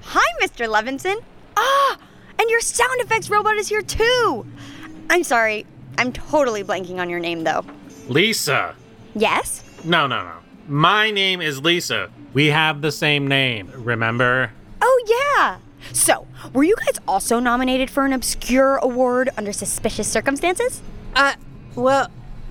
hi, 0.04 0.26
Mr. 0.42 0.70
Levinson. 0.70 1.22
Ah, 1.58 1.98
and 2.40 2.50
your 2.50 2.62
sound 2.62 3.02
effects 3.02 3.30
robot 3.30 3.58
is 3.58 3.68
here 3.68 3.82
too. 3.82 4.46
I'm 5.10 5.24
sorry, 5.24 5.66
I'm 5.98 6.12
totally 6.14 6.64
blanking 6.64 7.00
on 7.00 7.10
your 7.10 7.20
name 7.20 7.44
though. 7.44 7.66
Lisa. 8.08 8.76
Yes? 9.14 9.64
No, 9.84 10.08
no, 10.08 10.24
no. 10.24 10.34
My 10.68 11.12
name 11.12 11.42
is 11.42 11.62
Lisa. 11.62 12.10
We 12.34 12.48
have 12.48 12.82
the 12.82 12.92
same 12.92 13.28
name, 13.28 13.72
remember? 13.76 14.52
Oh, 14.82 15.30
yeah. 15.38 15.58
So, 15.94 16.28
were 16.54 16.64
you 16.64 16.76
guys 16.76 17.00
also 17.08 17.40
nominated 17.40 17.90
for 17.90 18.06
an 18.06 18.14
obscure 18.14 18.78
award 18.78 19.30
under 19.38 19.52
suspicious 19.52 20.08
circumstances? 20.08 20.82
Uh, 21.16 21.34
well, 21.76 22.10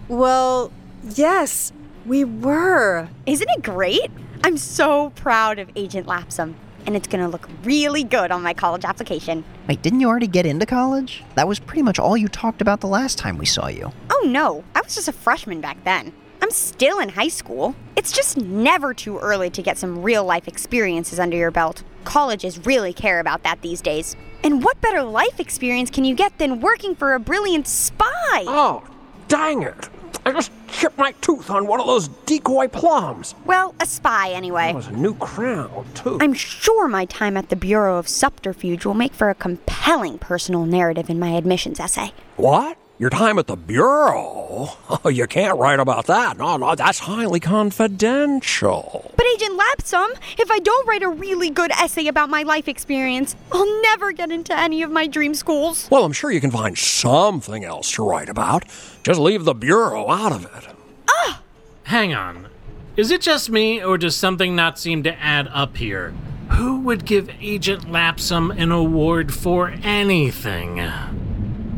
well, 0.08 0.72
yes, 1.14 1.72
we 2.06 2.24
were. 2.24 3.08
Isn't 3.26 3.48
it 3.50 3.62
great? 3.62 4.10
I'm 4.42 4.56
so 4.56 5.10
proud 5.10 5.58
of 5.58 5.70
Agent 5.76 6.06
Lapsum, 6.06 6.54
and 6.86 6.96
it's 6.96 7.06
gonna 7.06 7.28
look 7.28 7.48
really 7.64 8.04
good 8.04 8.30
on 8.30 8.42
my 8.42 8.54
college 8.54 8.84
application. 8.84 9.44
Wait, 9.68 9.82
didn't 9.82 10.00
you 10.00 10.08
already 10.08 10.26
get 10.26 10.46
into 10.46 10.66
college? 10.66 11.24
That 11.34 11.48
was 11.48 11.58
pretty 11.58 11.82
much 11.82 11.98
all 11.98 12.16
you 12.16 12.28
talked 12.28 12.60
about 12.60 12.80
the 12.80 12.86
last 12.86 13.18
time 13.18 13.38
we 13.38 13.46
saw 13.46 13.68
you. 13.68 13.92
Oh 14.10 14.24
no, 14.26 14.64
I 14.74 14.80
was 14.80 14.94
just 14.94 15.08
a 15.08 15.12
freshman 15.12 15.60
back 15.60 15.82
then. 15.84 16.12
I'm 16.40 16.50
still 16.50 17.00
in 17.00 17.10
high 17.10 17.28
school. 17.28 17.74
It's 17.96 18.12
just 18.12 18.36
never 18.36 18.94
too 18.94 19.18
early 19.18 19.50
to 19.50 19.62
get 19.62 19.76
some 19.76 20.02
real 20.02 20.24
life 20.24 20.48
experiences 20.48 21.18
under 21.18 21.36
your 21.36 21.50
belt. 21.50 21.82
Colleges 22.04 22.64
really 22.64 22.92
care 22.92 23.20
about 23.20 23.42
that 23.42 23.60
these 23.60 23.80
days. 23.80 24.16
And 24.44 24.62
what 24.62 24.80
better 24.80 25.02
life 25.02 25.40
experience 25.40 25.90
can 25.90 26.04
you 26.04 26.14
get 26.14 26.38
than 26.38 26.60
working 26.60 26.94
for 26.94 27.14
a 27.14 27.20
brilliant 27.20 27.66
spy? 27.66 28.06
Oh, 28.46 28.84
dang 29.26 29.62
it. 29.62 29.88
I 30.28 30.32
just 30.32 30.52
chipped 30.68 30.98
my 30.98 31.12
tooth 31.22 31.48
on 31.48 31.66
one 31.66 31.80
of 31.80 31.86
those 31.86 32.08
decoy 32.26 32.68
plums. 32.68 33.34
Well, 33.46 33.74
a 33.80 33.86
spy 33.86 34.30
anyway. 34.32 34.66
That 34.66 34.74
was 34.74 34.88
a 34.88 34.92
new 34.92 35.14
crown, 35.14 35.86
too. 35.94 36.18
I'm 36.20 36.34
sure 36.34 36.86
my 36.86 37.06
time 37.06 37.38
at 37.38 37.48
the 37.48 37.56
Bureau 37.56 37.98
of 37.98 38.08
Subterfuge 38.08 38.84
will 38.84 38.92
make 38.92 39.14
for 39.14 39.30
a 39.30 39.34
compelling 39.34 40.18
personal 40.18 40.66
narrative 40.66 41.08
in 41.08 41.18
my 41.18 41.30
admissions 41.30 41.80
essay. 41.80 42.12
What? 42.36 42.76
Your 43.00 43.10
time 43.10 43.38
at 43.38 43.46
the 43.46 43.54
Bureau? 43.54 44.70
Oh, 44.90 45.08
you 45.08 45.28
can't 45.28 45.56
write 45.56 45.78
about 45.78 46.06
that. 46.06 46.36
No, 46.36 46.56
no, 46.56 46.74
that's 46.74 46.98
highly 46.98 47.38
confidential. 47.38 49.12
But 49.16 49.24
Agent 49.34 49.56
Lapsum, 49.56 50.08
if 50.36 50.50
I 50.50 50.58
don't 50.58 50.84
write 50.88 51.04
a 51.04 51.08
really 51.08 51.48
good 51.48 51.70
essay 51.70 52.08
about 52.08 52.28
my 52.28 52.42
life 52.42 52.66
experience, 52.66 53.36
I'll 53.52 53.82
never 53.82 54.10
get 54.10 54.32
into 54.32 54.58
any 54.58 54.82
of 54.82 54.90
my 54.90 55.06
dream 55.06 55.34
schools. 55.34 55.86
Well, 55.92 56.04
I'm 56.04 56.12
sure 56.12 56.32
you 56.32 56.40
can 56.40 56.50
find 56.50 56.76
something 56.76 57.64
else 57.64 57.92
to 57.92 58.02
write 58.02 58.28
about. 58.28 58.64
Just 59.04 59.20
leave 59.20 59.44
the 59.44 59.54
Bureau 59.54 60.10
out 60.10 60.32
of 60.32 60.44
it. 60.46 60.74
Ah! 61.08 61.40
Hang 61.84 62.14
on. 62.14 62.48
Is 62.96 63.12
it 63.12 63.20
just 63.20 63.48
me, 63.48 63.80
or 63.80 63.96
does 63.96 64.16
something 64.16 64.56
not 64.56 64.76
seem 64.76 65.04
to 65.04 65.16
add 65.20 65.46
up 65.52 65.76
here? 65.76 66.14
Who 66.50 66.80
would 66.80 67.04
give 67.04 67.30
Agent 67.40 67.84
Lapsum 67.84 68.50
an 68.60 68.72
award 68.72 69.32
for 69.32 69.72
anything? 69.84 70.80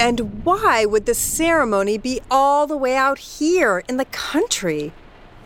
And 0.00 0.42
why 0.47 0.87
would 0.87 1.04
the 1.04 1.12
ceremony 1.12 1.99
be 1.99 2.23
all 2.30 2.66
the 2.66 2.76
way 2.76 2.97
out 2.97 3.19
here 3.19 3.85
in 3.87 3.99
the 3.99 4.07
country? 4.07 4.95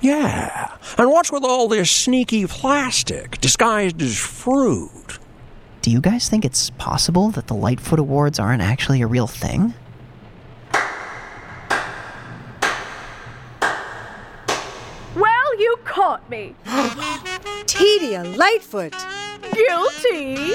Yeah, 0.01 0.77
and 0.97 1.11
what's 1.11 1.33
with 1.33 1.43
all 1.43 1.67
this 1.67 1.91
sneaky 1.91 2.47
plastic 2.47 3.41
disguised 3.41 4.01
as 4.01 4.17
fruit? 4.17 5.19
Do 5.83 5.91
you 5.91 6.01
guys 6.01 6.29
think 6.29 6.45
it's 6.45 6.71
possible 6.71 7.31
that 7.31 7.49
the 7.49 7.55
Lightfoot 7.55 7.99
Awards 7.99 8.39
aren't 8.39 8.63
actually 8.63 9.03
a 9.03 9.09
real 9.09 9.27
thing? 9.27 9.75
Well, 15.17 15.59
you 15.59 15.79
caught 15.85 16.31
me. 16.31 16.55
Tedia 17.67 18.37
Lightfoot! 18.37 18.95
Guilty! 19.53 20.53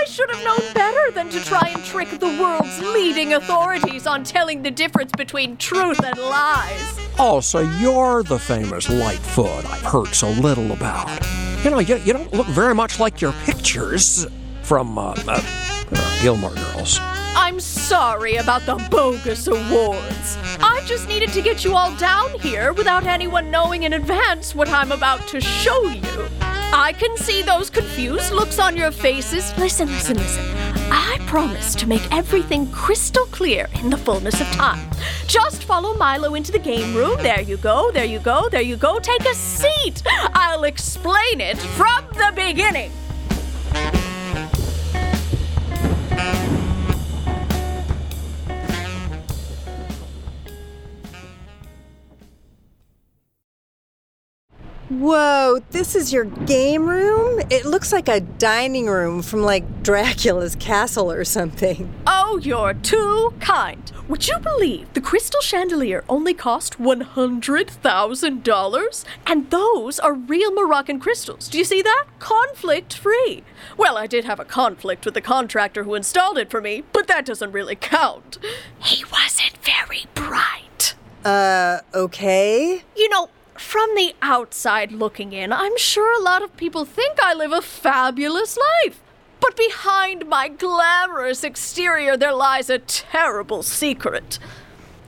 I 0.00 0.04
should 0.04 0.30
have 0.30 0.42
known 0.42 0.72
better 0.72 1.10
than 1.10 1.28
to 1.28 1.44
try 1.44 1.68
and 1.68 1.84
trick 1.84 2.08
the 2.08 2.38
world's 2.40 2.78
leading 2.94 3.34
authorities 3.34 4.06
on 4.06 4.24
telling 4.24 4.62
the 4.62 4.70
difference 4.70 5.12
between 5.12 5.58
truth 5.58 6.02
and 6.02 6.16
lies. 6.16 6.98
Oh, 7.18 7.40
so 7.40 7.60
you're 7.60 8.22
the 8.22 8.38
famous 8.38 8.88
Lightfoot 8.88 9.66
I've 9.66 9.82
heard 9.82 10.14
so 10.14 10.30
little 10.30 10.72
about. 10.72 11.10
You 11.62 11.70
know, 11.70 11.80
you, 11.80 11.96
you 11.96 12.14
don't 12.14 12.32
look 12.32 12.46
very 12.46 12.74
much 12.74 12.98
like 12.98 13.20
your 13.20 13.34
pictures 13.44 14.26
from 14.62 14.96
uh, 14.96 15.12
uh, 15.28 15.42
uh, 15.92 16.22
Gilmore 16.22 16.54
Girls. 16.54 16.98
I'm 17.02 17.60
sorry 17.60 18.36
about 18.36 18.64
the 18.64 18.76
bogus 18.90 19.48
awards. 19.48 20.38
I 20.60 20.82
just 20.86 21.08
needed 21.08 21.28
to 21.34 21.42
get 21.42 21.62
you 21.62 21.76
all 21.76 21.94
down 21.96 22.38
here 22.40 22.72
without 22.72 23.04
anyone 23.04 23.50
knowing 23.50 23.82
in 23.82 23.92
advance 23.92 24.54
what 24.54 24.70
I'm 24.70 24.92
about 24.92 25.28
to 25.28 25.42
show 25.42 25.88
you. 25.88 26.28
I 26.72 26.92
can 26.92 27.16
see 27.16 27.42
those 27.42 27.68
confused 27.68 28.30
looks 28.32 28.60
on 28.60 28.76
your 28.76 28.92
faces. 28.92 29.56
Listen, 29.58 29.88
listen, 29.88 30.16
listen. 30.16 30.44
I 30.92 31.18
promise 31.26 31.74
to 31.74 31.86
make 31.86 32.02
everything 32.12 32.70
crystal 32.70 33.24
clear 33.26 33.68
in 33.80 33.90
the 33.90 33.96
fullness 33.96 34.40
of 34.40 34.46
time. 34.48 34.88
Just 35.26 35.64
follow 35.64 35.94
Milo 35.94 36.34
into 36.34 36.52
the 36.52 36.60
game 36.60 36.94
room. 36.94 37.16
There 37.22 37.40
you 37.40 37.56
go, 37.56 37.90
there 37.90 38.04
you 38.04 38.20
go, 38.20 38.48
there 38.48 38.62
you 38.62 38.76
go. 38.76 39.00
Take 39.00 39.22
a 39.22 39.34
seat. 39.34 40.02
I'll 40.34 40.62
explain 40.62 41.40
it 41.40 41.58
from 41.58 42.04
the 42.12 42.32
beginning. 42.36 42.92
Whoa, 55.00 55.60
this 55.70 55.96
is 55.96 56.12
your 56.12 56.26
game 56.26 56.86
room? 56.86 57.40
It 57.48 57.64
looks 57.64 57.90
like 57.90 58.06
a 58.06 58.20
dining 58.20 58.84
room 58.84 59.22
from 59.22 59.40
like 59.40 59.82
Dracula's 59.82 60.54
castle 60.56 61.10
or 61.10 61.24
something. 61.24 61.90
Oh, 62.06 62.36
you're 62.36 62.74
too 62.74 63.32
kind. 63.40 63.90
Would 64.08 64.28
you 64.28 64.38
believe 64.38 64.92
the 64.92 65.00
crystal 65.00 65.40
chandelier 65.40 66.04
only 66.06 66.34
cost 66.34 66.78
$100,000? 66.78 69.04
And 69.26 69.50
those 69.50 69.98
are 69.98 70.12
real 70.12 70.52
Moroccan 70.52 71.00
crystals. 71.00 71.48
Do 71.48 71.56
you 71.56 71.64
see 71.64 71.80
that? 71.80 72.04
Conflict 72.18 72.92
free. 72.92 73.42
Well, 73.78 73.96
I 73.96 74.06
did 74.06 74.26
have 74.26 74.38
a 74.38 74.44
conflict 74.44 75.06
with 75.06 75.14
the 75.14 75.22
contractor 75.22 75.84
who 75.84 75.94
installed 75.94 76.36
it 76.36 76.50
for 76.50 76.60
me, 76.60 76.84
but 76.92 77.06
that 77.06 77.24
doesn't 77.24 77.52
really 77.52 77.74
count. 77.74 78.36
He 78.78 79.02
wasn't 79.10 79.56
very 79.62 80.04
bright. 80.14 80.94
Uh, 81.24 81.78
okay. 81.94 82.82
You 82.94 83.08
know, 83.08 83.30
from 83.60 83.94
the 83.94 84.14
outside 84.22 84.90
looking 84.90 85.32
in, 85.32 85.52
I'm 85.52 85.76
sure 85.76 86.18
a 86.18 86.22
lot 86.24 86.42
of 86.42 86.56
people 86.56 86.84
think 86.84 87.18
I 87.22 87.34
live 87.34 87.52
a 87.52 87.60
fabulous 87.60 88.56
life. 88.56 89.00
But 89.38 89.56
behind 89.56 90.26
my 90.26 90.48
glamorous 90.48 91.44
exterior, 91.44 92.16
there 92.16 92.34
lies 92.34 92.68
a 92.70 92.78
terrible 92.78 93.62
secret. 93.62 94.38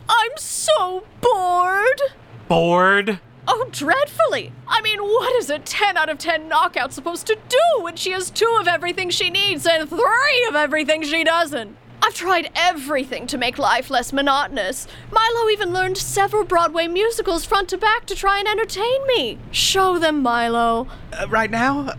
I'm 0.08 0.32
so 0.36 1.04
bored. 1.20 2.00
Bored? 2.46 3.20
Oh, 3.48 3.68
dreadfully. 3.72 4.52
I 4.68 4.80
mean, 4.82 5.00
what 5.00 5.34
is 5.36 5.50
a 5.50 5.58
10 5.58 5.96
out 5.96 6.08
of 6.08 6.18
10 6.18 6.46
knockout 6.46 6.92
supposed 6.92 7.26
to 7.26 7.38
do 7.48 7.82
when 7.82 7.96
she 7.96 8.12
has 8.12 8.30
two 8.30 8.56
of 8.60 8.68
everything 8.68 9.10
she 9.10 9.30
needs 9.30 9.66
and 9.66 9.88
three 9.88 10.46
of 10.48 10.54
everything 10.54 11.02
she 11.02 11.24
doesn't? 11.24 11.76
I've 12.04 12.14
tried 12.14 12.50
everything 12.56 13.28
to 13.28 13.38
make 13.38 13.58
life 13.58 13.88
less 13.88 14.12
monotonous. 14.12 14.88
Milo 15.12 15.48
even 15.50 15.72
learned 15.72 15.96
several 15.96 16.42
Broadway 16.42 16.88
musicals 16.88 17.44
front 17.44 17.68
to 17.68 17.78
back 17.78 18.06
to 18.06 18.16
try 18.16 18.40
and 18.40 18.48
entertain 18.48 19.06
me. 19.06 19.38
Show 19.52 20.00
them, 20.00 20.20
Milo. 20.20 20.88
Uh, 21.12 21.28
right 21.28 21.48
now? 21.48 21.94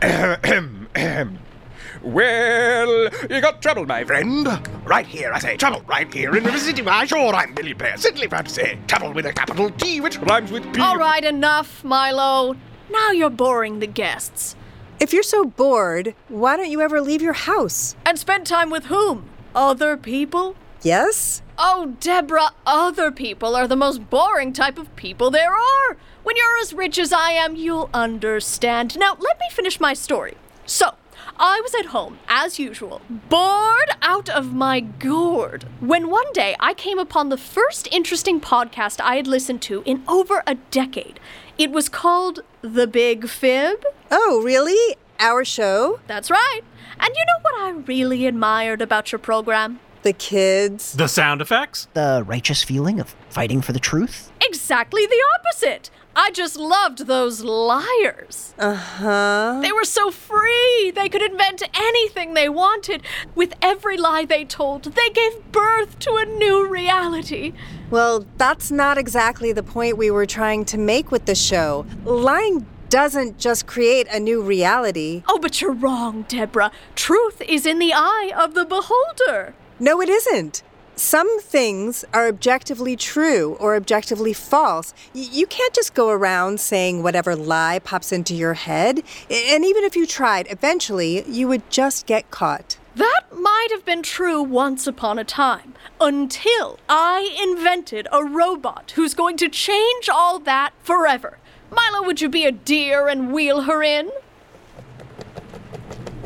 well, 2.02 3.08
you 3.28 3.40
got 3.40 3.60
trouble, 3.60 3.84
my 3.84 4.04
friend. 4.04 4.46
Right 4.84 5.06
here, 5.06 5.32
I 5.32 5.40
say, 5.40 5.56
trouble, 5.56 5.82
right 5.88 6.12
here 6.14 6.36
in 6.36 6.44
River 6.44 6.58
City. 6.58 6.82
Why, 6.82 7.04
sure, 7.04 7.34
I'm 7.34 7.52
Billy 7.52 7.72
Bear. 7.72 7.96
Simply 7.96 8.28
proud 8.28 8.46
to 8.46 8.52
say, 8.52 8.78
trouble 8.86 9.12
with 9.12 9.26
a 9.26 9.32
capital 9.32 9.70
T, 9.70 10.00
which 10.00 10.18
rhymes 10.18 10.52
with 10.52 10.72
P. 10.72 10.80
All 10.80 10.96
right, 10.96 11.24
enough, 11.24 11.82
Milo. 11.82 12.54
Now 12.90 13.10
you're 13.10 13.28
boring 13.28 13.80
the 13.80 13.88
guests. 13.88 14.54
If 15.00 15.12
you're 15.12 15.24
so 15.24 15.44
bored, 15.44 16.14
why 16.28 16.56
don't 16.56 16.70
you 16.70 16.80
ever 16.80 17.00
leave 17.00 17.22
your 17.22 17.32
house? 17.32 17.96
And 18.06 18.16
spend 18.16 18.46
time 18.46 18.70
with 18.70 18.86
whom? 18.86 19.28
Other 19.54 19.96
people? 19.96 20.56
Yes? 20.82 21.42
Oh, 21.58 21.96
Deborah, 22.00 22.52
other 22.66 23.10
people 23.10 23.56
are 23.56 23.66
the 23.66 23.76
most 23.76 24.10
boring 24.10 24.52
type 24.52 24.78
of 24.78 24.94
people 24.94 25.30
there 25.30 25.52
are. 25.52 25.96
When 26.22 26.36
you're 26.36 26.58
as 26.60 26.72
rich 26.72 26.98
as 26.98 27.12
I 27.12 27.32
am, 27.32 27.56
you'll 27.56 27.90
understand. 27.92 28.96
Now, 28.98 29.16
let 29.18 29.38
me 29.40 29.46
finish 29.50 29.80
my 29.80 29.94
story. 29.94 30.36
So, 30.66 30.94
I 31.36 31.60
was 31.60 31.74
at 31.74 31.86
home, 31.86 32.18
as 32.28 32.58
usual, 32.58 33.00
bored 33.08 33.90
out 34.02 34.28
of 34.28 34.52
my 34.52 34.80
gourd, 34.80 35.64
when 35.80 36.10
one 36.10 36.32
day 36.32 36.54
I 36.60 36.74
came 36.74 36.98
upon 36.98 37.28
the 37.28 37.36
first 37.36 37.88
interesting 37.92 38.40
podcast 38.40 39.00
I 39.00 39.16
had 39.16 39.26
listened 39.26 39.62
to 39.62 39.82
in 39.84 40.02
over 40.06 40.42
a 40.46 40.56
decade. 40.56 41.18
It 41.56 41.70
was 41.70 41.88
called 41.88 42.40
The 42.62 42.86
Big 42.86 43.28
Fib. 43.28 43.84
Oh, 44.10 44.42
really? 44.44 44.96
Our 45.18 45.44
show? 45.44 46.00
That's 46.06 46.30
right. 46.30 46.60
And 47.00 47.14
you 47.14 47.24
know 47.26 47.38
what 47.42 47.54
I 47.60 47.70
really 47.86 48.26
admired 48.26 48.82
about 48.82 49.12
your 49.12 49.18
program? 49.18 49.80
The 50.02 50.12
kids. 50.12 50.92
The 50.92 51.08
sound 51.08 51.40
effects? 51.40 51.88
The 51.94 52.22
righteous 52.26 52.62
feeling 52.62 53.00
of 53.00 53.14
fighting 53.30 53.60
for 53.62 53.72
the 53.72 53.80
truth? 53.80 54.30
Exactly 54.40 55.06
the 55.06 55.20
opposite. 55.38 55.90
I 56.14 56.30
just 56.32 56.56
loved 56.56 57.06
those 57.06 57.42
liars. 57.44 58.52
Uh 58.58 58.74
huh. 58.74 59.60
They 59.62 59.70
were 59.70 59.84
so 59.84 60.10
free. 60.10 60.90
They 60.92 61.08
could 61.08 61.22
invent 61.22 61.62
anything 61.74 62.34
they 62.34 62.48
wanted. 62.48 63.02
With 63.36 63.54
every 63.62 63.96
lie 63.96 64.24
they 64.24 64.44
told, 64.44 64.82
they 64.84 65.10
gave 65.10 65.52
birth 65.52 65.98
to 66.00 66.16
a 66.16 66.24
new 66.24 66.66
reality. 66.68 67.52
Well, 67.90 68.26
that's 68.36 68.70
not 68.72 68.98
exactly 68.98 69.52
the 69.52 69.62
point 69.62 69.96
we 69.96 70.10
were 70.10 70.26
trying 70.26 70.64
to 70.66 70.78
make 70.78 71.12
with 71.12 71.26
the 71.26 71.36
show. 71.36 71.86
Lying 72.04 72.66
doesn't 72.88 73.38
just 73.38 73.66
create 73.66 74.06
a 74.10 74.18
new 74.18 74.42
reality. 74.42 75.22
Oh, 75.28 75.38
but 75.38 75.60
you're 75.60 75.72
wrong, 75.72 76.24
Deborah. 76.28 76.72
Truth 76.94 77.42
is 77.42 77.66
in 77.66 77.78
the 77.78 77.92
eye 77.94 78.32
of 78.36 78.54
the 78.54 78.64
beholder. 78.64 79.54
No, 79.78 80.00
it 80.00 80.08
isn't. 80.08 80.62
Some 80.96 81.40
things 81.40 82.04
are 82.12 82.26
objectively 82.26 82.96
true 82.96 83.56
or 83.60 83.76
objectively 83.76 84.32
false. 84.32 84.92
Y- 85.14 85.28
you 85.30 85.46
can't 85.46 85.72
just 85.72 85.94
go 85.94 86.08
around 86.08 86.58
saying 86.58 87.04
whatever 87.04 87.36
lie 87.36 87.78
pops 87.78 88.10
into 88.10 88.34
your 88.34 88.54
head. 88.54 89.04
And 89.30 89.64
even 89.64 89.84
if 89.84 89.94
you 89.94 90.06
tried, 90.06 90.50
eventually 90.50 91.24
you 91.30 91.46
would 91.46 91.70
just 91.70 92.06
get 92.06 92.32
caught. 92.32 92.78
That 92.96 93.26
might 93.32 93.68
have 93.70 93.84
been 93.84 94.02
true 94.02 94.42
once 94.42 94.88
upon 94.88 95.20
a 95.20 95.24
time, 95.24 95.74
until 96.00 96.80
I 96.88 97.38
invented 97.40 98.08
a 98.10 98.24
robot 98.24 98.92
who's 98.96 99.14
going 99.14 99.36
to 99.36 99.48
change 99.48 100.08
all 100.08 100.40
that 100.40 100.72
forever. 100.82 101.38
Milo, 101.70 102.06
would 102.06 102.20
you 102.20 102.28
be 102.28 102.44
a 102.44 102.52
dear 102.52 103.08
and 103.08 103.32
wheel 103.32 103.62
her 103.62 103.82
in? 103.82 104.10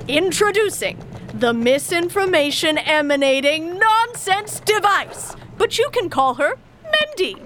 Introducing 0.08 0.98
the 1.34 1.52
misinformation 1.52 2.78
emanating 2.78 3.78
nonsense 3.78 4.60
device. 4.60 5.34
But 5.56 5.78
you 5.78 5.88
can 5.92 6.10
call 6.10 6.34
her 6.34 6.56
Mendy. 6.84 7.38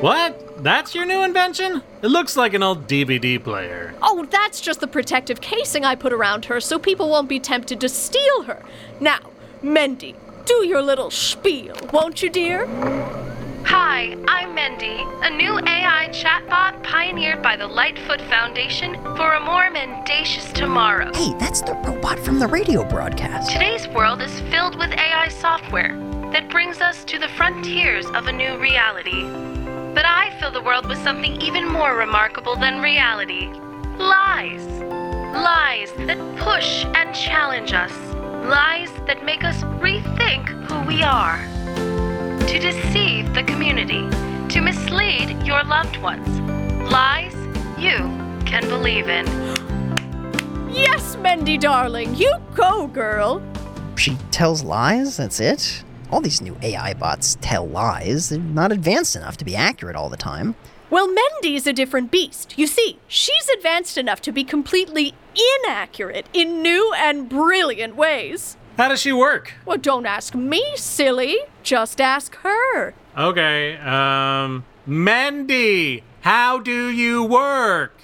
What? 0.00 0.62
That's 0.62 0.94
your 0.94 1.04
new 1.04 1.22
invention? 1.22 1.82
It 2.02 2.08
looks 2.08 2.36
like 2.36 2.54
an 2.54 2.62
old 2.62 2.86
DVD 2.86 3.42
player. 3.42 3.94
Oh, 4.02 4.26
that's 4.30 4.60
just 4.60 4.80
the 4.80 4.86
protective 4.86 5.40
casing 5.40 5.84
I 5.84 5.94
put 5.94 6.12
around 6.12 6.46
her 6.46 6.60
so 6.60 6.78
people 6.78 7.08
won't 7.08 7.28
be 7.28 7.38
tempted 7.38 7.80
to 7.80 7.88
steal 7.88 8.42
her. 8.44 8.62
Now, 9.00 9.20
Mendy, 9.62 10.14
do 10.46 10.66
your 10.66 10.82
little 10.82 11.10
spiel, 11.10 11.76
won't 11.92 12.22
you, 12.22 12.30
dear? 12.30 12.66
Hi, 13.66 14.16
I'm 14.28 14.54
Mendy, 14.54 15.00
a 15.24 15.30
new 15.30 15.58
AI 15.58 16.08
chatbot 16.12 16.82
pioneered 16.82 17.42
by 17.42 17.56
the 17.56 17.66
Lightfoot 17.66 18.20
Foundation 18.22 18.94
for 19.16 19.34
a 19.34 19.40
more 19.40 19.70
mendacious 19.70 20.52
tomorrow. 20.52 21.10
Hey, 21.14 21.32
that's 21.38 21.62
the 21.62 21.74
robot 21.74 22.18
from 22.20 22.38
the 22.38 22.46
radio 22.46 22.84
broadcast. 22.84 23.50
Today's 23.50 23.88
world 23.88 24.20
is 24.20 24.40
filled 24.50 24.78
with 24.78 24.92
AI 24.92 25.28
software 25.28 25.96
that 26.32 26.50
brings 26.50 26.80
us 26.80 27.04
to 27.04 27.18
the 27.18 27.28
frontiers 27.28 28.06
of 28.06 28.26
a 28.26 28.32
new 28.32 28.58
reality. 28.58 29.22
But 29.94 30.04
I 30.04 30.36
fill 30.38 30.50
the 30.50 30.62
world 30.62 30.86
with 30.86 30.98
something 31.02 31.40
even 31.40 31.66
more 31.66 31.96
remarkable 31.96 32.56
than 32.56 32.82
reality 32.82 33.48
lies. 33.98 34.66
Lies 35.34 35.92
that 36.06 36.18
push 36.38 36.84
and 36.84 37.14
challenge 37.14 37.72
us. 37.72 37.92
Lies 38.46 38.90
that 39.06 39.24
make 39.24 39.44
us 39.44 39.62
rethink 39.80 40.48
who 40.68 40.86
we 40.86 41.02
are. 41.02 41.38
To 42.48 42.58
deceive 42.58 43.34
the 43.34 43.42
community. 43.42 44.08
To 44.50 44.60
mislead 44.60 45.44
your 45.44 45.64
loved 45.64 45.96
ones. 45.96 46.28
Lies 46.90 47.34
you 47.78 47.96
can 48.46 48.62
believe 48.68 49.08
in. 49.08 49.26
Yes, 50.70 51.16
Mendy, 51.16 51.58
darling, 51.58 52.14
you 52.14 52.32
go, 52.54 52.86
girl. 52.86 53.42
She 53.96 54.16
tells 54.30 54.62
lies? 54.62 55.16
That's 55.16 55.40
it? 55.40 55.82
All 56.10 56.20
these 56.20 56.40
new 56.40 56.56
AI 56.62 56.94
bots 56.94 57.36
tell 57.40 57.66
lies. 57.66 58.28
They're 58.28 58.38
not 58.38 58.72
advanced 58.72 59.16
enough 59.16 59.36
to 59.38 59.44
be 59.44 59.56
accurate 59.56 59.96
all 59.96 60.08
the 60.08 60.16
time. 60.16 60.54
Well, 60.90 61.08
Mendy's 61.08 61.66
a 61.66 61.72
different 61.72 62.10
beast. 62.10 62.56
You 62.56 62.66
see, 62.66 62.98
she's 63.08 63.48
advanced 63.56 63.98
enough 63.98 64.20
to 64.22 64.32
be 64.32 64.44
completely 64.44 65.14
inaccurate 65.64 66.26
in 66.32 66.62
new 66.62 66.92
and 66.96 67.28
brilliant 67.28 67.96
ways. 67.96 68.56
How 68.76 68.88
does 68.88 69.00
she 69.00 69.12
work? 69.12 69.52
Well, 69.64 69.76
don't 69.76 70.06
ask 70.06 70.34
me, 70.34 70.64
silly. 70.76 71.38
Just 71.62 72.00
ask 72.00 72.34
her. 72.36 72.94
Okay, 73.16 73.76
um. 73.78 74.64
Mandy, 74.86 76.02
how 76.20 76.58
do 76.58 76.88
you 76.88 77.24
work? 77.24 77.94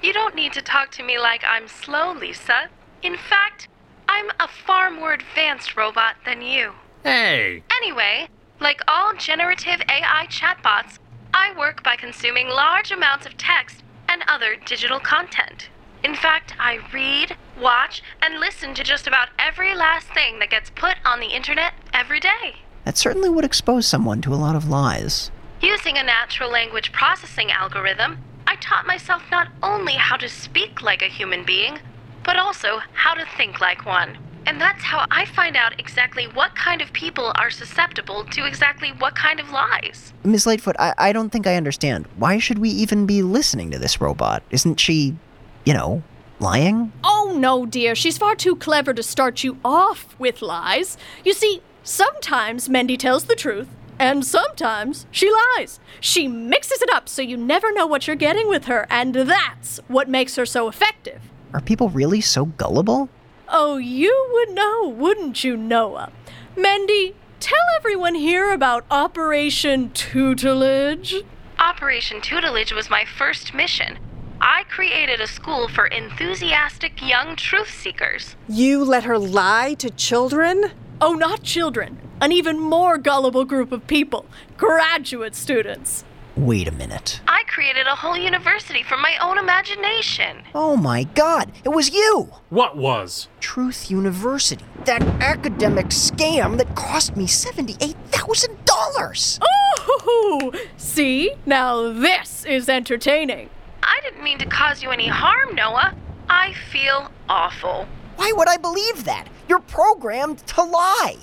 You 0.00 0.12
don't 0.12 0.34
need 0.34 0.52
to 0.54 0.62
talk 0.62 0.90
to 0.92 1.02
me 1.02 1.18
like 1.18 1.42
I'm 1.46 1.68
slow, 1.68 2.12
Lisa. 2.12 2.68
In 3.02 3.16
fact, 3.16 3.68
I'm 4.08 4.30
a 4.40 4.48
far 4.48 4.90
more 4.90 5.12
advanced 5.12 5.76
robot 5.76 6.16
than 6.24 6.40
you. 6.40 6.72
Hey. 7.02 7.64
Anyway, 7.76 8.28
like 8.60 8.80
all 8.86 9.12
generative 9.14 9.82
AI 9.88 10.26
chatbots, 10.28 10.98
I 11.34 11.56
work 11.58 11.82
by 11.82 11.96
consuming 11.96 12.48
large 12.48 12.92
amounts 12.92 13.26
of 13.26 13.36
text 13.36 13.82
and 14.08 14.22
other 14.28 14.56
digital 14.64 15.00
content. 15.00 15.68
In 16.04 16.14
fact, 16.16 16.54
I 16.58 16.80
read, 16.92 17.36
watch, 17.60 18.02
and 18.20 18.40
listen 18.40 18.74
to 18.74 18.82
just 18.82 19.06
about 19.06 19.28
every 19.38 19.74
last 19.74 20.08
thing 20.08 20.40
that 20.40 20.50
gets 20.50 20.70
put 20.70 20.96
on 21.04 21.20
the 21.20 21.34
internet 21.34 21.74
every 21.94 22.18
day. 22.18 22.56
That 22.84 22.98
certainly 22.98 23.28
would 23.28 23.44
expose 23.44 23.86
someone 23.86 24.20
to 24.22 24.34
a 24.34 24.36
lot 24.36 24.56
of 24.56 24.68
lies. 24.68 25.30
Using 25.60 25.96
a 25.96 26.02
natural 26.02 26.50
language 26.50 26.90
processing 26.90 27.52
algorithm, 27.52 28.18
I 28.48 28.56
taught 28.56 28.84
myself 28.86 29.22
not 29.30 29.48
only 29.62 29.92
how 29.92 30.16
to 30.16 30.28
speak 30.28 30.82
like 30.82 31.02
a 31.02 31.06
human 31.06 31.44
being, 31.44 31.78
but 32.24 32.36
also 32.36 32.80
how 32.94 33.14
to 33.14 33.24
think 33.36 33.60
like 33.60 33.86
one. 33.86 34.18
And 34.44 34.60
that's 34.60 34.82
how 34.82 35.06
I 35.12 35.24
find 35.24 35.56
out 35.56 35.78
exactly 35.78 36.26
what 36.26 36.56
kind 36.56 36.82
of 36.82 36.92
people 36.92 37.30
are 37.36 37.50
susceptible 37.50 38.24
to 38.32 38.44
exactly 38.44 38.90
what 38.98 39.14
kind 39.14 39.38
of 39.38 39.50
lies. 39.50 40.12
Ms. 40.24 40.46
Lightfoot, 40.46 40.74
I, 40.80 40.94
I 40.98 41.12
don't 41.12 41.30
think 41.30 41.46
I 41.46 41.54
understand. 41.54 42.08
Why 42.16 42.38
should 42.38 42.58
we 42.58 42.70
even 42.70 43.06
be 43.06 43.22
listening 43.22 43.70
to 43.70 43.78
this 43.78 44.00
robot? 44.00 44.42
Isn't 44.50 44.80
she, 44.80 45.14
you 45.64 45.72
know, 45.74 46.02
lying? 46.40 46.92
Oh, 47.04 47.34
no, 47.36 47.66
dear. 47.66 47.94
She's 47.94 48.18
far 48.18 48.34
too 48.34 48.56
clever 48.56 48.92
to 48.94 49.02
start 49.02 49.44
you 49.44 49.58
off 49.64 50.18
with 50.18 50.42
lies. 50.42 50.96
You 51.24 51.32
see, 51.32 51.62
sometimes 51.82 52.68
Mendy 52.68 52.98
tells 52.98 53.24
the 53.24 53.34
truth, 53.34 53.68
and 53.98 54.24
sometimes 54.24 55.06
she 55.10 55.30
lies. 55.56 55.78
She 56.00 56.26
mixes 56.26 56.82
it 56.82 56.90
up 56.92 57.08
so 57.08 57.22
you 57.22 57.36
never 57.36 57.72
know 57.72 57.86
what 57.86 58.06
you're 58.06 58.16
getting 58.16 58.48
with 58.48 58.64
her, 58.64 58.86
and 58.90 59.14
that's 59.14 59.78
what 59.88 60.08
makes 60.08 60.36
her 60.36 60.46
so 60.46 60.68
effective. 60.68 61.22
Are 61.54 61.60
people 61.60 61.88
really 61.90 62.20
so 62.20 62.46
gullible? 62.46 63.08
Oh, 63.48 63.76
you 63.76 64.28
would 64.32 64.50
know, 64.50 64.88
wouldn't 64.88 65.44
you, 65.44 65.56
Noah? 65.56 66.10
Mendy, 66.56 67.14
tell 67.38 67.58
everyone 67.76 68.14
here 68.14 68.50
about 68.50 68.86
Operation 68.90 69.90
Tutelage. 69.90 71.22
Operation 71.58 72.20
Tutelage 72.20 72.72
was 72.72 72.90
my 72.90 73.04
first 73.04 73.54
mission. 73.54 73.98
I 74.44 74.64
created 74.68 75.20
a 75.20 75.28
school 75.28 75.68
for 75.68 75.86
enthusiastic 75.86 77.00
young 77.00 77.36
truth 77.36 77.70
seekers. 77.70 78.34
You 78.48 78.84
let 78.84 79.04
her 79.04 79.16
lie 79.16 79.74
to 79.74 79.88
children? 79.88 80.72
Oh, 81.00 81.12
not 81.12 81.44
children. 81.44 82.00
An 82.20 82.32
even 82.32 82.58
more 82.58 82.98
gullible 82.98 83.44
group 83.44 83.70
of 83.70 83.86
people 83.86 84.26
graduate 84.56 85.36
students. 85.36 86.02
Wait 86.36 86.66
a 86.66 86.72
minute. 86.72 87.20
I 87.28 87.44
created 87.46 87.86
a 87.86 87.94
whole 87.94 88.16
university 88.16 88.82
from 88.82 89.00
my 89.00 89.16
own 89.22 89.38
imagination. 89.38 90.42
Oh 90.56 90.76
my 90.76 91.04
god, 91.04 91.52
it 91.62 91.68
was 91.68 91.90
you! 91.90 92.30
What 92.50 92.76
was? 92.76 93.28
Truth 93.38 93.92
University. 93.92 94.64
That 94.86 95.02
academic 95.22 95.90
scam 95.90 96.58
that 96.58 96.74
cost 96.74 97.16
me 97.16 97.28
$78,000! 97.28 99.38
Oh, 99.40 100.52
see? 100.76 101.32
Now 101.46 101.92
this 101.92 102.44
is 102.44 102.68
entertaining. 102.68 103.48
I 103.82 104.00
didn't 104.02 104.22
mean 104.22 104.38
to 104.38 104.46
cause 104.46 104.82
you 104.82 104.90
any 104.90 105.08
harm, 105.08 105.54
Noah. 105.54 105.94
I 106.28 106.54
feel 106.70 107.10
awful. 107.28 107.86
Why 108.16 108.32
would 108.32 108.48
I 108.48 108.56
believe 108.56 109.04
that? 109.04 109.28
You're 109.48 109.60
programmed 109.60 110.38
to 110.48 110.62
lie. 110.62 111.16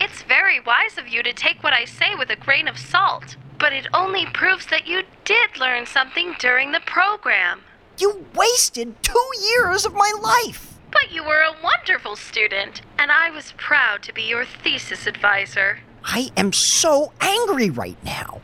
It's 0.00 0.22
very 0.22 0.60
wise 0.60 0.98
of 0.98 1.08
you 1.08 1.22
to 1.22 1.32
take 1.32 1.62
what 1.62 1.72
I 1.72 1.84
say 1.84 2.14
with 2.14 2.30
a 2.30 2.36
grain 2.36 2.68
of 2.68 2.78
salt, 2.78 3.36
but 3.58 3.72
it 3.72 3.86
only 3.94 4.26
proves 4.26 4.66
that 4.66 4.86
you 4.86 5.02
did 5.24 5.58
learn 5.58 5.86
something 5.86 6.34
during 6.38 6.72
the 6.72 6.80
program. 6.80 7.60
You 7.98 8.26
wasted 8.34 9.02
two 9.02 9.30
years 9.40 9.84
of 9.86 9.94
my 9.94 10.12
life! 10.20 10.74
But 10.90 11.12
you 11.12 11.24
were 11.24 11.40
a 11.40 11.56
wonderful 11.62 12.16
student, 12.16 12.82
and 12.98 13.10
I 13.10 13.30
was 13.30 13.54
proud 13.56 14.02
to 14.02 14.12
be 14.12 14.22
your 14.22 14.44
thesis 14.44 15.06
advisor. 15.06 15.78
I 16.04 16.30
am 16.36 16.52
so 16.52 17.12
angry 17.20 17.70
right 17.70 17.96
now. 18.04 18.40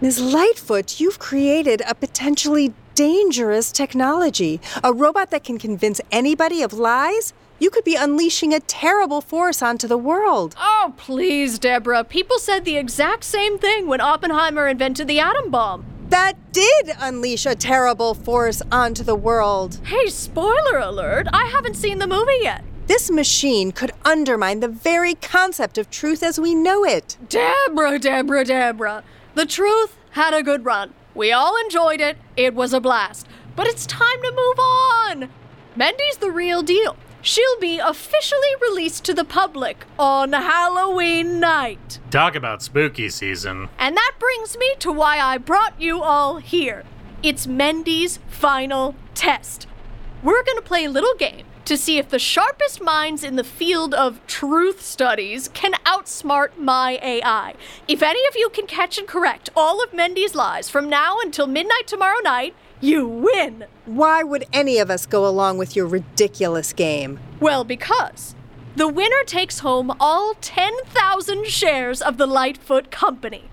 Ms. 0.00 0.20
Lightfoot, 0.20 1.00
you've 1.00 1.18
created 1.18 1.82
a 1.86 1.94
potentially 1.94 2.72
dangerous 3.00 3.72
technology. 3.72 4.60
A 4.84 4.92
robot 4.92 5.30
that 5.30 5.42
can 5.42 5.56
convince 5.56 6.02
anybody 6.12 6.60
of 6.60 6.74
lies? 6.74 7.32
You 7.58 7.70
could 7.70 7.82
be 7.82 7.94
unleashing 7.94 8.52
a 8.52 8.60
terrible 8.60 9.22
force 9.22 9.62
onto 9.62 9.88
the 9.88 9.96
world. 9.96 10.54
Oh, 10.58 10.92
please, 10.98 11.58
Deborah. 11.58 12.04
People 12.04 12.38
said 12.38 12.66
the 12.66 12.76
exact 12.76 13.24
same 13.24 13.58
thing 13.58 13.86
when 13.86 14.02
Oppenheimer 14.02 14.68
invented 14.68 15.08
the 15.08 15.18
atom 15.18 15.50
bomb. 15.50 15.86
That 16.10 16.52
did 16.52 16.90
unleash 16.98 17.46
a 17.46 17.54
terrible 17.54 18.12
force 18.12 18.60
onto 18.70 19.02
the 19.02 19.16
world. 19.16 19.80
Hey, 19.86 20.08
spoiler 20.08 20.76
alert, 20.76 21.26
I 21.32 21.46
haven't 21.46 21.78
seen 21.78 22.00
the 22.00 22.06
movie 22.06 22.40
yet. 22.42 22.62
This 22.86 23.10
machine 23.10 23.72
could 23.72 23.92
undermine 24.04 24.60
the 24.60 24.68
very 24.68 25.14
concept 25.14 25.78
of 25.78 25.88
truth 25.88 26.22
as 26.22 26.38
we 26.38 26.54
know 26.54 26.84
it. 26.84 27.16
Deborah, 27.30 27.98
Deborah, 27.98 28.44
Deborah. 28.44 29.04
The 29.36 29.46
truth 29.46 29.96
had 30.10 30.34
a 30.34 30.42
good 30.42 30.66
run. 30.66 30.92
We 31.14 31.32
all 31.32 31.56
enjoyed 31.60 32.00
it. 32.00 32.16
It 32.36 32.54
was 32.54 32.72
a 32.72 32.80
blast. 32.80 33.26
But 33.56 33.66
it's 33.66 33.86
time 33.86 34.22
to 34.22 34.30
move 34.30 34.58
on. 34.58 35.28
Mendy's 35.76 36.18
the 36.18 36.30
real 36.30 36.62
deal. 36.62 36.96
She'll 37.22 37.58
be 37.60 37.78
officially 37.78 38.54
released 38.62 39.04
to 39.04 39.14
the 39.14 39.24
public 39.24 39.84
on 39.98 40.32
Halloween 40.32 41.38
night. 41.38 41.98
Talk 42.10 42.34
about 42.34 42.62
spooky 42.62 43.10
season. 43.10 43.68
And 43.78 43.96
that 43.96 44.12
brings 44.18 44.56
me 44.56 44.74
to 44.78 44.90
why 44.90 45.18
I 45.18 45.36
brought 45.36 45.78
you 45.80 46.02
all 46.02 46.38
here. 46.38 46.84
It's 47.22 47.46
Mendy's 47.46 48.18
final 48.28 48.94
test. 49.14 49.66
We're 50.22 50.42
to 50.56 50.62
play 50.62 50.84
a 50.84 50.90
little 50.90 51.14
game 51.16 51.44
to 51.64 51.76
see 51.76 51.98
if 51.98 52.08
the 52.08 52.18
sharpest 52.18 52.82
minds 52.82 53.22
in 53.22 53.36
the 53.36 53.44
field 53.44 53.94
of 53.94 54.24
truth 54.26 54.82
studies 54.82 55.48
can 55.48 55.72
outsmart 55.84 56.56
my 56.56 56.98
AI. 57.02 57.54
If 57.86 58.02
any 58.02 58.26
of 58.26 58.34
you 58.36 58.48
can 58.50 58.66
catch 58.66 58.98
and 58.98 59.06
correct 59.06 59.50
all 59.54 59.82
of 59.82 59.92
Mendy's 59.92 60.34
lies 60.34 60.68
from 60.68 60.88
now 60.88 61.18
until 61.22 61.46
midnight 61.46 61.86
tomorrow 61.86 62.20
night, 62.22 62.54
you 62.80 63.06
win. 63.06 63.66
Why 63.84 64.22
would 64.22 64.46
any 64.52 64.78
of 64.78 64.90
us 64.90 65.06
go 65.06 65.26
along 65.26 65.58
with 65.58 65.76
your 65.76 65.86
ridiculous 65.86 66.72
game? 66.72 67.20
Well, 67.38 67.64
because 67.64 68.34
the 68.76 68.88
winner 68.88 69.24
takes 69.26 69.58
home 69.58 69.94
all 70.00 70.34
10,000 70.40 71.46
shares 71.46 72.00
of 72.00 72.16
the 72.16 72.26
Lightfoot 72.26 72.90
Company. 72.90 73.50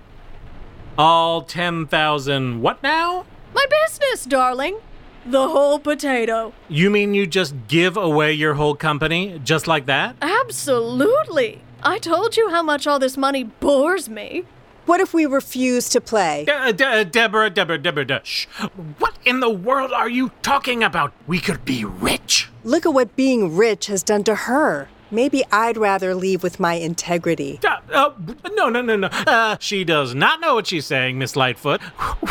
All 0.98 1.42
10,000 1.42 2.62
what 2.62 2.82
now? 2.82 3.26
My 3.54 3.66
business, 3.70 4.26
darling. 4.26 4.78
The 5.30 5.50
whole 5.50 5.78
potato. 5.78 6.54
You 6.70 6.90
mean 6.90 7.14
you 7.14 7.28
just 7.28 7.54
give 7.68 7.98
away 7.98 8.32
your 8.32 8.54
whole 8.54 8.76
company 8.76 9.42
just 9.44 9.68
like 9.68 9.86
that? 9.88 10.16
Absolutely. 10.22 11.62
I 11.84 12.00
told 12.00 12.38
you 12.38 12.50
how 12.50 12.64
much 12.64 12.88
all 12.88 12.98
this 12.98 13.18
money 13.18 13.44
bores 13.44 14.08
me. 14.08 14.46
What 14.86 15.02
if 15.02 15.14
we 15.14 15.26
refuse 15.26 15.90
to 15.90 16.00
play? 16.00 16.46
De- 16.46 16.54
uh, 16.56 16.72
De- 16.72 16.88
uh, 16.88 17.04
Deborah, 17.04 17.50
Deborah, 17.50 17.78
Deborah, 17.78 18.06
De- 18.06 18.22
shh. 18.24 18.46
What 19.00 19.18
in 19.26 19.42
the 19.42 19.50
world 19.50 19.92
are 19.92 20.08
you 20.10 20.32
talking 20.42 20.82
about? 20.82 21.12
We 21.28 21.40
could 21.42 21.66
be 21.66 21.84
rich. 21.84 22.48
Look 22.64 22.86
at 22.86 22.94
what 22.94 23.18
being 23.18 23.58
rich 23.58 23.88
has 23.88 24.04
done 24.04 24.24
to 24.24 24.34
her. 24.36 24.88
Maybe 25.12 25.44
I'd 25.52 25.78
rather 25.78 26.14
leave 26.14 26.44
with 26.44 26.60
my 26.60 26.74
integrity. 26.74 27.60
Uh, 27.66 27.78
uh, 27.94 28.12
no, 28.54 28.70
no, 28.70 28.82
no, 28.82 28.96
no. 28.96 29.08
Uh, 29.08 29.58
she 29.60 29.84
does 29.84 30.14
not 30.14 30.40
know 30.42 30.56
what 30.56 30.68
she's 30.68 30.86
saying, 30.86 31.18
Miss 31.18 31.36
Lightfoot. 31.36 31.82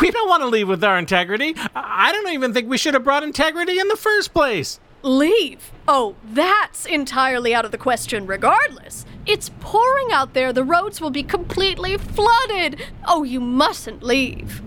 We 0.01 0.11
don't 0.11 0.29
want 0.29 0.43
to 0.43 0.47
leave 0.47 0.67
with 0.67 0.83
our 0.83 0.97
integrity. 0.97 1.55
I 1.75 2.11
don't 2.11 2.31
even 2.33 2.53
think 2.53 2.69
we 2.69 2.77
should 2.77 2.93
have 2.93 3.03
brought 3.03 3.23
integrity 3.23 3.79
in 3.79 3.87
the 3.87 3.95
first 3.95 4.33
place. 4.33 4.79
Leave? 5.01 5.71
Oh, 5.87 6.15
that's 6.23 6.85
entirely 6.85 7.53
out 7.55 7.65
of 7.65 7.71
the 7.71 7.77
question, 7.77 8.27
regardless. 8.27 9.05
It's 9.25 9.49
pouring 9.59 10.11
out 10.11 10.33
there. 10.33 10.51
The 10.51 10.63
roads 10.63 11.01
will 11.01 11.09
be 11.09 11.23
completely 11.23 11.97
flooded. 11.97 12.81
Oh, 13.07 13.23
you 13.23 13.39
mustn't 13.39 14.03
leave. 14.03 14.61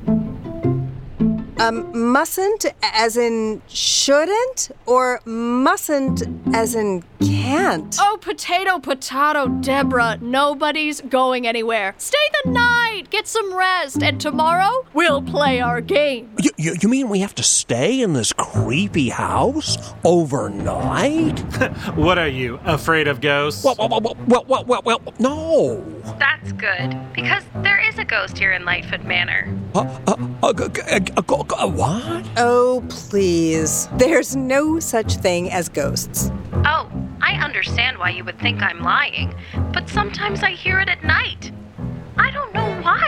Um, 1.60 2.12
mustn't 2.12 2.64
as 2.82 3.18
in 3.18 3.60
shouldn't, 3.68 4.70
or 4.86 5.20
mustn't 5.26 6.22
as 6.54 6.74
in 6.74 7.02
can't? 7.20 7.50
can't. 7.50 7.96
Oh, 8.00 8.18
potato, 8.20 8.78
potato, 8.78 9.48
Deborah. 9.48 10.18
Nobody's 10.20 11.00
going 11.00 11.46
anywhere. 11.46 11.94
Stay 11.98 12.18
the 12.44 12.50
night, 12.50 13.10
get 13.10 13.26
some 13.26 13.54
rest, 13.56 14.02
and 14.02 14.20
tomorrow 14.20 14.86
we'll 14.94 15.22
play 15.22 15.60
our 15.60 15.80
game. 15.80 16.30
You, 16.40 16.50
you, 16.56 16.76
you 16.80 16.88
mean 16.88 17.08
we 17.08 17.20
have 17.20 17.34
to 17.36 17.42
stay 17.42 18.00
in 18.00 18.12
this 18.12 18.32
creepy 18.32 19.08
house 19.08 19.76
overnight? 20.04 21.38
what 21.96 22.18
are 22.18 22.28
you, 22.28 22.60
afraid 22.64 23.08
of 23.08 23.20
ghosts? 23.20 23.64
Well, 23.64 23.76
well, 23.78 24.00
well, 24.00 24.16
well, 24.26 24.44
well, 24.46 24.64
well, 24.64 24.82
well 24.84 25.14
no. 25.18 25.84
That's 26.18 26.52
good, 26.52 26.96
because 27.12 27.42
there 27.62 27.78
is 27.78 27.98
a 27.98 28.04
ghost 28.04 28.38
here 28.38 28.52
in 28.52 28.64
Lightfoot 28.64 29.04
Manor. 29.04 29.48
Uh, 29.74 29.98
uh, 30.06 30.16
uh, 30.42 30.52
g- 30.52 30.68
g- 30.68 30.82
g- 30.82 31.00
g- 31.00 31.12
g- 31.14 31.49
Uh, 31.52 31.68
what? 31.68 32.26
Oh, 32.36 32.82
please. 32.88 33.88
There's 33.96 34.34
no 34.36 34.80
such 34.80 35.16
thing 35.16 35.50
as 35.50 35.68
ghosts. 35.68 36.30
Oh, 36.64 36.90
I 37.20 37.34
understand 37.34 37.98
why 37.98 38.10
you 38.10 38.24
would 38.24 38.38
think 38.38 38.62
I'm 38.62 38.80
lying, 38.80 39.34
but 39.72 39.88
sometimes 39.88 40.42
I 40.42 40.52
hear 40.52 40.80
it 40.80 40.88
at 40.88 41.04
night. 41.04 41.19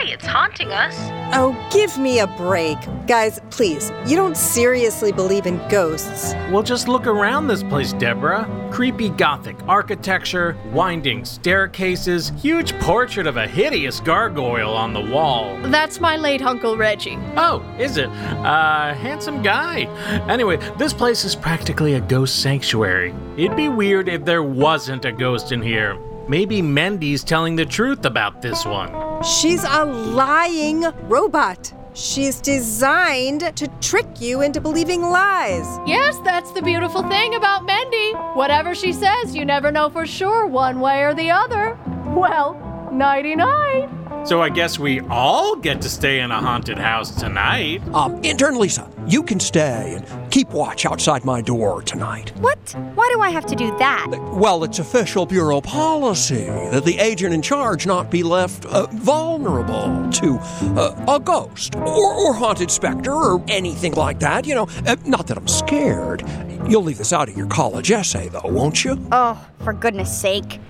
I 0.03 0.05
why 0.05 0.11
it's 0.11 0.25
haunting 0.25 0.71
us. 0.71 0.95
Oh, 1.35 1.55
give 1.71 1.97
me 1.97 2.19
a 2.19 2.27
break. 2.27 2.77
Guys, 3.07 3.39
please, 3.49 3.91
you 4.05 4.15
don't 4.15 4.35
seriously 4.35 5.11
believe 5.11 5.45
in 5.45 5.57
ghosts. 5.69 6.33
Well, 6.51 6.63
just 6.63 6.87
look 6.87 7.07
around 7.07 7.47
this 7.47 7.63
place, 7.63 7.93
Deborah. 7.93 8.47
Creepy 8.71 9.09
Gothic 9.09 9.55
architecture, 9.67 10.57
winding 10.71 11.25
staircases, 11.25 12.31
huge 12.41 12.77
portrait 12.79 13.27
of 13.27 13.37
a 13.37 13.47
hideous 13.47 13.99
gargoyle 13.99 14.73
on 14.75 14.93
the 14.93 15.01
wall. 15.01 15.57
That's 15.63 15.99
my 15.99 16.17
late 16.17 16.41
Uncle 16.41 16.75
Reggie. 16.75 17.17
Oh, 17.37 17.63
is 17.79 17.97
it? 17.97 18.09
Uh, 18.09 18.93
handsome 18.93 19.41
guy. 19.41 19.83
Anyway, 20.29 20.57
this 20.77 20.93
place 20.93 21.23
is 21.23 21.35
practically 21.35 21.93
a 21.93 22.01
ghost 22.01 22.41
sanctuary. 22.41 23.13
It'd 23.37 23.55
be 23.55 23.69
weird 23.69 24.09
if 24.09 24.25
there 24.25 24.43
wasn't 24.43 25.05
a 25.05 25.11
ghost 25.11 25.51
in 25.51 25.61
here. 25.61 25.97
Maybe 26.27 26.61
Mendy's 26.61 27.23
telling 27.23 27.55
the 27.55 27.65
truth 27.65 28.05
about 28.05 28.41
this 28.41 28.65
one. 28.65 29.12
She's 29.23 29.63
a 29.63 29.85
lying 29.85 30.81
robot. 31.07 31.73
She's 31.93 32.41
designed 32.41 33.55
to 33.55 33.67
trick 33.79 34.19
you 34.19 34.41
into 34.41 34.59
believing 34.59 35.01
lies. 35.01 35.65
Yes, 35.87 36.17
that's 36.25 36.51
the 36.51 36.61
beautiful 36.61 37.07
thing 37.07 37.35
about 37.35 37.65
Mendy. 37.65 38.35
Whatever 38.35 38.75
she 38.75 38.91
says, 38.91 39.33
you 39.33 39.45
never 39.45 39.71
know 39.71 39.89
for 39.89 40.05
sure 40.05 40.45
one 40.45 40.81
way 40.81 41.03
or 41.03 41.13
the 41.13 41.31
other. 41.31 41.79
Well, 42.07 42.89
nighty 42.91 43.35
night. 43.35 43.89
So 44.25 44.41
I 44.41 44.47
guess 44.47 44.79
we 44.79 45.01
all 45.01 45.57
get 45.57 45.81
to 45.81 45.89
stay 45.89 46.21
in 46.21 46.31
a 46.31 46.39
haunted 46.39 46.77
house 46.77 47.13
tonight. 47.13 47.81
Um, 47.93 48.23
intern 48.23 48.57
Lisa, 48.57 48.89
you 49.05 49.21
can 49.21 49.37
stay 49.37 49.95
and 49.97 50.31
keep 50.31 50.49
watch 50.51 50.85
outside 50.85 51.25
my 51.25 51.41
door 51.41 51.81
tonight. 51.81 52.31
What? 52.37 52.57
Why 52.95 53.09
do 53.13 53.19
I 53.19 53.29
have 53.31 53.45
to 53.47 53.55
do 53.55 53.77
that? 53.79 54.07
Well, 54.31 54.63
it's 54.63 54.79
official 54.79 55.25
bureau 55.25 55.59
policy 55.59 56.45
that 56.45 56.85
the 56.85 56.97
agent 56.99 57.33
in 57.33 57.41
charge 57.41 57.85
not 57.85 58.09
be 58.09 58.23
left 58.23 58.65
uh, 58.67 58.87
vulnerable 58.93 60.09
to 60.11 60.37
uh, 60.79 61.15
a 61.15 61.19
ghost 61.19 61.75
or, 61.75 62.13
or 62.13 62.33
haunted 62.33 62.71
specter 62.71 63.11
or 63.11 63.43
anything 63.49 63.93
like 63.93 64.19
that. 64.21 64.47
You 64.47 64.55
know, 64.55 64.67
uh, 64.87 64.95
not 65.05 65.27
that 65.27 65.37
I'm 65.37 65.49
scared. 65.49 66.23
You'll 66.65 66.83
leave 66.83 66.97
this 66.97 67.11
out 67.11 67.27
of 67.27 67.35
your 67.35 67.47
college 67.47 67.91
essay, 67.91 68.29
though, 68.29 68.39
won't 68.45 68.85
you? 68.85 69.05
Oh, 69.11 69.45
for 69.59 69.73
goodness 69.73 70.17
sake. 70.17 70.61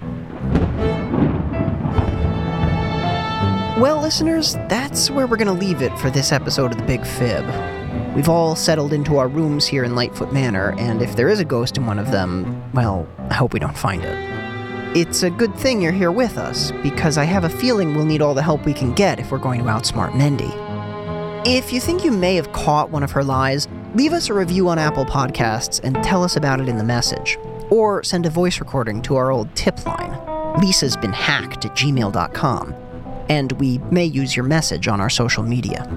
Well, 3.79 3.99
listeners, 3.99 4.53
that's 4.69 5.09
where 5.09 5.25
we're 5.25 5.35
going 5.35 5.47
to 5.47 5.65
leave 5.65 5.81
it 5.81 5.97
for 5.97 6.11
this 6.11 6.31
episode 6.31 6.71
of 6.71 6.77
The 6.77 6.83
Big 6.83 7.03
Fib. 7.03 7.43
We've 8.15 8.29
all 8.29 8.55
settled 8.55 8.93
into 8.93 9.17
our 9.17 9.27
rooms 9.27 9.65
here 9.65 9.83
in 9.83 9.95
Lightfoot 9.95 10.31
Manor, 10.31 10.75
and 10.77 11.01
if 11.01 11.15
there 11.15 11.27
is 11.27 11.39
a 11.39 11.43
ghost 11.43 11.75
in 11.75 11.87
one 11.87 11.97
of 11.97 12.11
them, 12.11 12.71
well, 12.73 13.07
I 13.31 13.33
hope 13.33 13.51
we 13.51 13.59
don't 13.59 13.75
find 13.75 14.03
it. 14.03 14.95
It's 14.95 15.23
a 15.23 15.31
good 15.31 15.55
thing 15.55 15.81
you're 15.81 15.91
here 15.91 16.11
with 16.11 16.37
us, 16.37 16.71
because 16.83 17.17
I 17.17 17.23
have 17.23 17.45
a 17.45 17.49
feeling 17.49 17.95
we'll 17.95 18.05
need 18.05 18.21
all 18.21 18.35
the 18.35 18.43
help 18.43 18.63
we 18.63 18.75
can 18.75 18.93
get 18.93 19.19
if 19.19 19.31
we're 19.31 19.39
going 19.39 19.61
to 19.61 19.65
outsmart 19.65 20.11
Mendy. 20.11 20.53
If 21.43 21.73
you 21.73 21.79
think 21.79 22.03
you 22.03 22.11
may 22.11 22.35
have 22.35 22.51
caught 22.51 22.91
one 22.91 23.01
of 23.01 23.09
her 23.09 23.23
lies, 23.23 23.67
leave 23.95 24.13
us 24.13 24.29
a 24.29 24.35
review 24.35 24.69
on 24.69 24.77
Apple 24.77 25.05
Podcasts 25.05 25.83
and 25.83 25.95
tell 26.03 26.23
us 26.23 26.35
about 26.35 26.61
it 26.61 26.69
in 26.69 26.77
the 26.77 26.83
message. 26.83 27.39
Or 27.71 28.03
send 28.03 28.27
a 28.27 28.29
voice 28.29 28.59
recording 28.59 29.01
to 29.01 29.15
our 29.15 29.31
old 29.31 29.53
tip 29.55 29.83
line. 29.83 30.61
Lisa's 30.61 30.95
been 30.95 31.11
hacked 31.11 31.65
at 31.65 31.71
gmail.com 31.71 32.75
and 33.29 33.51
we 33.53 33.77
may 33.91 34.05
use 34.05 34.35
your 34.35 34.45
message 34.45 34.87
on 34.87 35.01
our 35.01 35.09
social 35.09 35.43
media. 35.43 35.87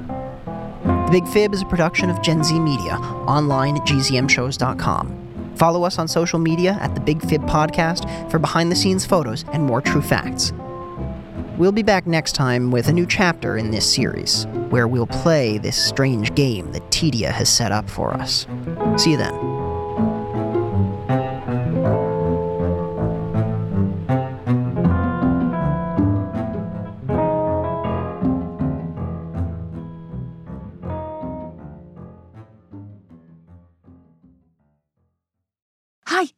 The 0.85 1.09
Big 1.13 1.29
Fib 1.29 1.55
is 1.55 1.63
a 1.63 1.67
production 1.67 2.11
of 2.11 2.21
Gen 2.23 2.43
Z 2.43 2.59
Media, 2.59 2.97
online 3.27 3.77
at 3.77 3.83
gzmshows.com. 3.83 5.55
Follow 5.57 5.85
us 5.85 5.99
on 5.99 6.07
social 6.09 6.39
media 6.39 6.79
at 6.81 6.95
the 6.95 7.01
Big 7.01 7.27
Fib 7.29 7.43
Podcast 7.43 8.31
for 8.31 8.39
behind 8.39 8.71
the 8.71 8.77
scenes 8.77 9.07
photos 9.07 9.45
and 9.53 9.63
more 9.63 9.81
true 9.81 10.03
facts. 10.03 10.53
We'll 11.57 11.73
be 11.73 11.83
back 11.83 12.07
next 12.07 12.33
time 12.33 12.71
with 12.71 12.89
a 12.89 12.93
new 12.93 13.07
chapter 13.07 13.57
in 13.57 13.71
this 13.71 13.91
series, 13.91 14.47
where 14.69 14.87
we'll 14.87 15.07
play 15.07 15.57
this 15.57 15.83
strange 15.83 16.35
game 16.35 16.71
that 16.73 16.83
Tedia 16.91 17.31
has 17.31 17.49
set 17.49 17.73
up 17.73 17.89
for 17.89 18.13
us. 18.13 18.47
See 18.99 19.13
you 19.13 19.17
then. 19.17 19.56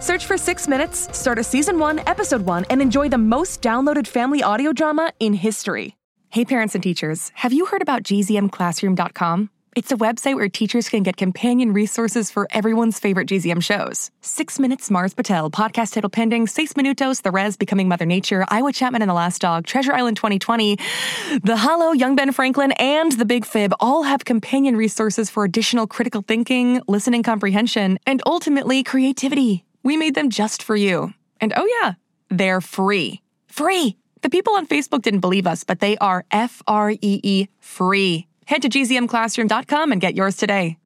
Search 0.00 0.26
for 0.26 0.38
Six 0.38 0.68
Minutes, 0.68 1.08
start 1.16 1.38
a 1.38 1.44
season 1.44 1.78
one, 1.78 2.00
episode 2.06 2.42
one, 2.42 2.64
and 2.70 2.80
enjoy 2.80 3.08
the 3.08 3.18
most 3.18 3.62
downloaded 3.62 4.06
family 4.06 4.42
audio 4.42 4.72
drama 4.72 5.12
in 5.18 5.34
history. 5.34 5.96
Hey, 6.30 6.44
parents 6.44 6.74
and 6.74 6.82
teachers, 6.84 7.32
have 7.34 7.52
you 7.52 7.66
heard 7.66 7.82
about 7.82 8.04
gzmclassroom.com? 8.04 9.50
It's 9.76 9.92
a 9.92 9.96
website 9.96 10.34
where 10.34 10.48
teachers 10.48 10.88
can 10.88 11.02
get 11.02 11.16
companion 11.16 11.72
resources 11.72 12.30
for 12.30 12.48
everyone's 12.50 12.98
favorite 12.98 13.28
GZM 13.28 13.62
shows. 13.62 14.10
Six 14.20 14.58
Minutes, 14.58 14.90
Mars 14.90 15.14
Patel, 15.14 15.50
Podcast 15.50 15.92
Title 15.94 16.10
Pending, 16.10 16.46
Seis 16.46 16.72
Minutos, 16.74 17.22
The 17.22 17.30
Res, 17.30 17.56
Becoming 17.56 17.88
Mother 17.88 18.06
Nature, 18.06 18.44
Iowa 18.48 18.72
Chapman 18.72 19.02
and 19.02 19.08
the 19.08 19.14
Last 19.14 19.40
Dog, 19.40 19.66
Treasure 19.66 19.92
Island 19.92 20.16
2020, 20.16 20.78
The 21.42 21.56
Hollow, 21.56 21.92
Young 21.92 22.16
Ben 22.16 22.32
Franklin, 22.32 22.72
and 22.72 23.12
The 23.12 23.24
Big 23.24 23.44
Fib 23.44 23.72
all 23.78 24.04
have 24.04 24.24
companion 24.24 24.76
resources 24.76 25.28
for 25.30 25.44
additional 25.44 25.86
critical 25.86 26.22
thinking, 26.22 26.82
listening 26.88 27.22
comprehension, 27.22 27.98
and 28.06 28.22
ultimately 28.26 28.82
creativity. 28.82 29.64
We 29.82 29.96
made 29.96 30.14
them 30.14 30.30
just 30.30 30.62
for 30.62 30.76
you. 30.76 31.12
And 31.40 31.52
oh, 31.56 31.68
yeah, 31.80 31.94
they're 32.30 32.60
free. 32.60 33.22
Free! 33.46 33.96
The 34.22 34.30
people 34.30 34.54
on 34.54 34.66
Facebook 34.66 35.02
didn't 35.02 35.20
believe 35.20 35.46
us, 35.46 35.64
but 35.64 35.80
they 35.80 35.96
are 35.98 36.24
F 36.30 36.62
R 36.66 36.90
E 36.90 36.98
E 37.00 37.46
free. 37.60 38.26
Head 38.46 38.62
to 38.62 38.68
gzmclassroom.com 38.68 39.92
and 39.92 40.00
get 40.00 40.14
yours 40.14 40.36
today. 40.36 40.76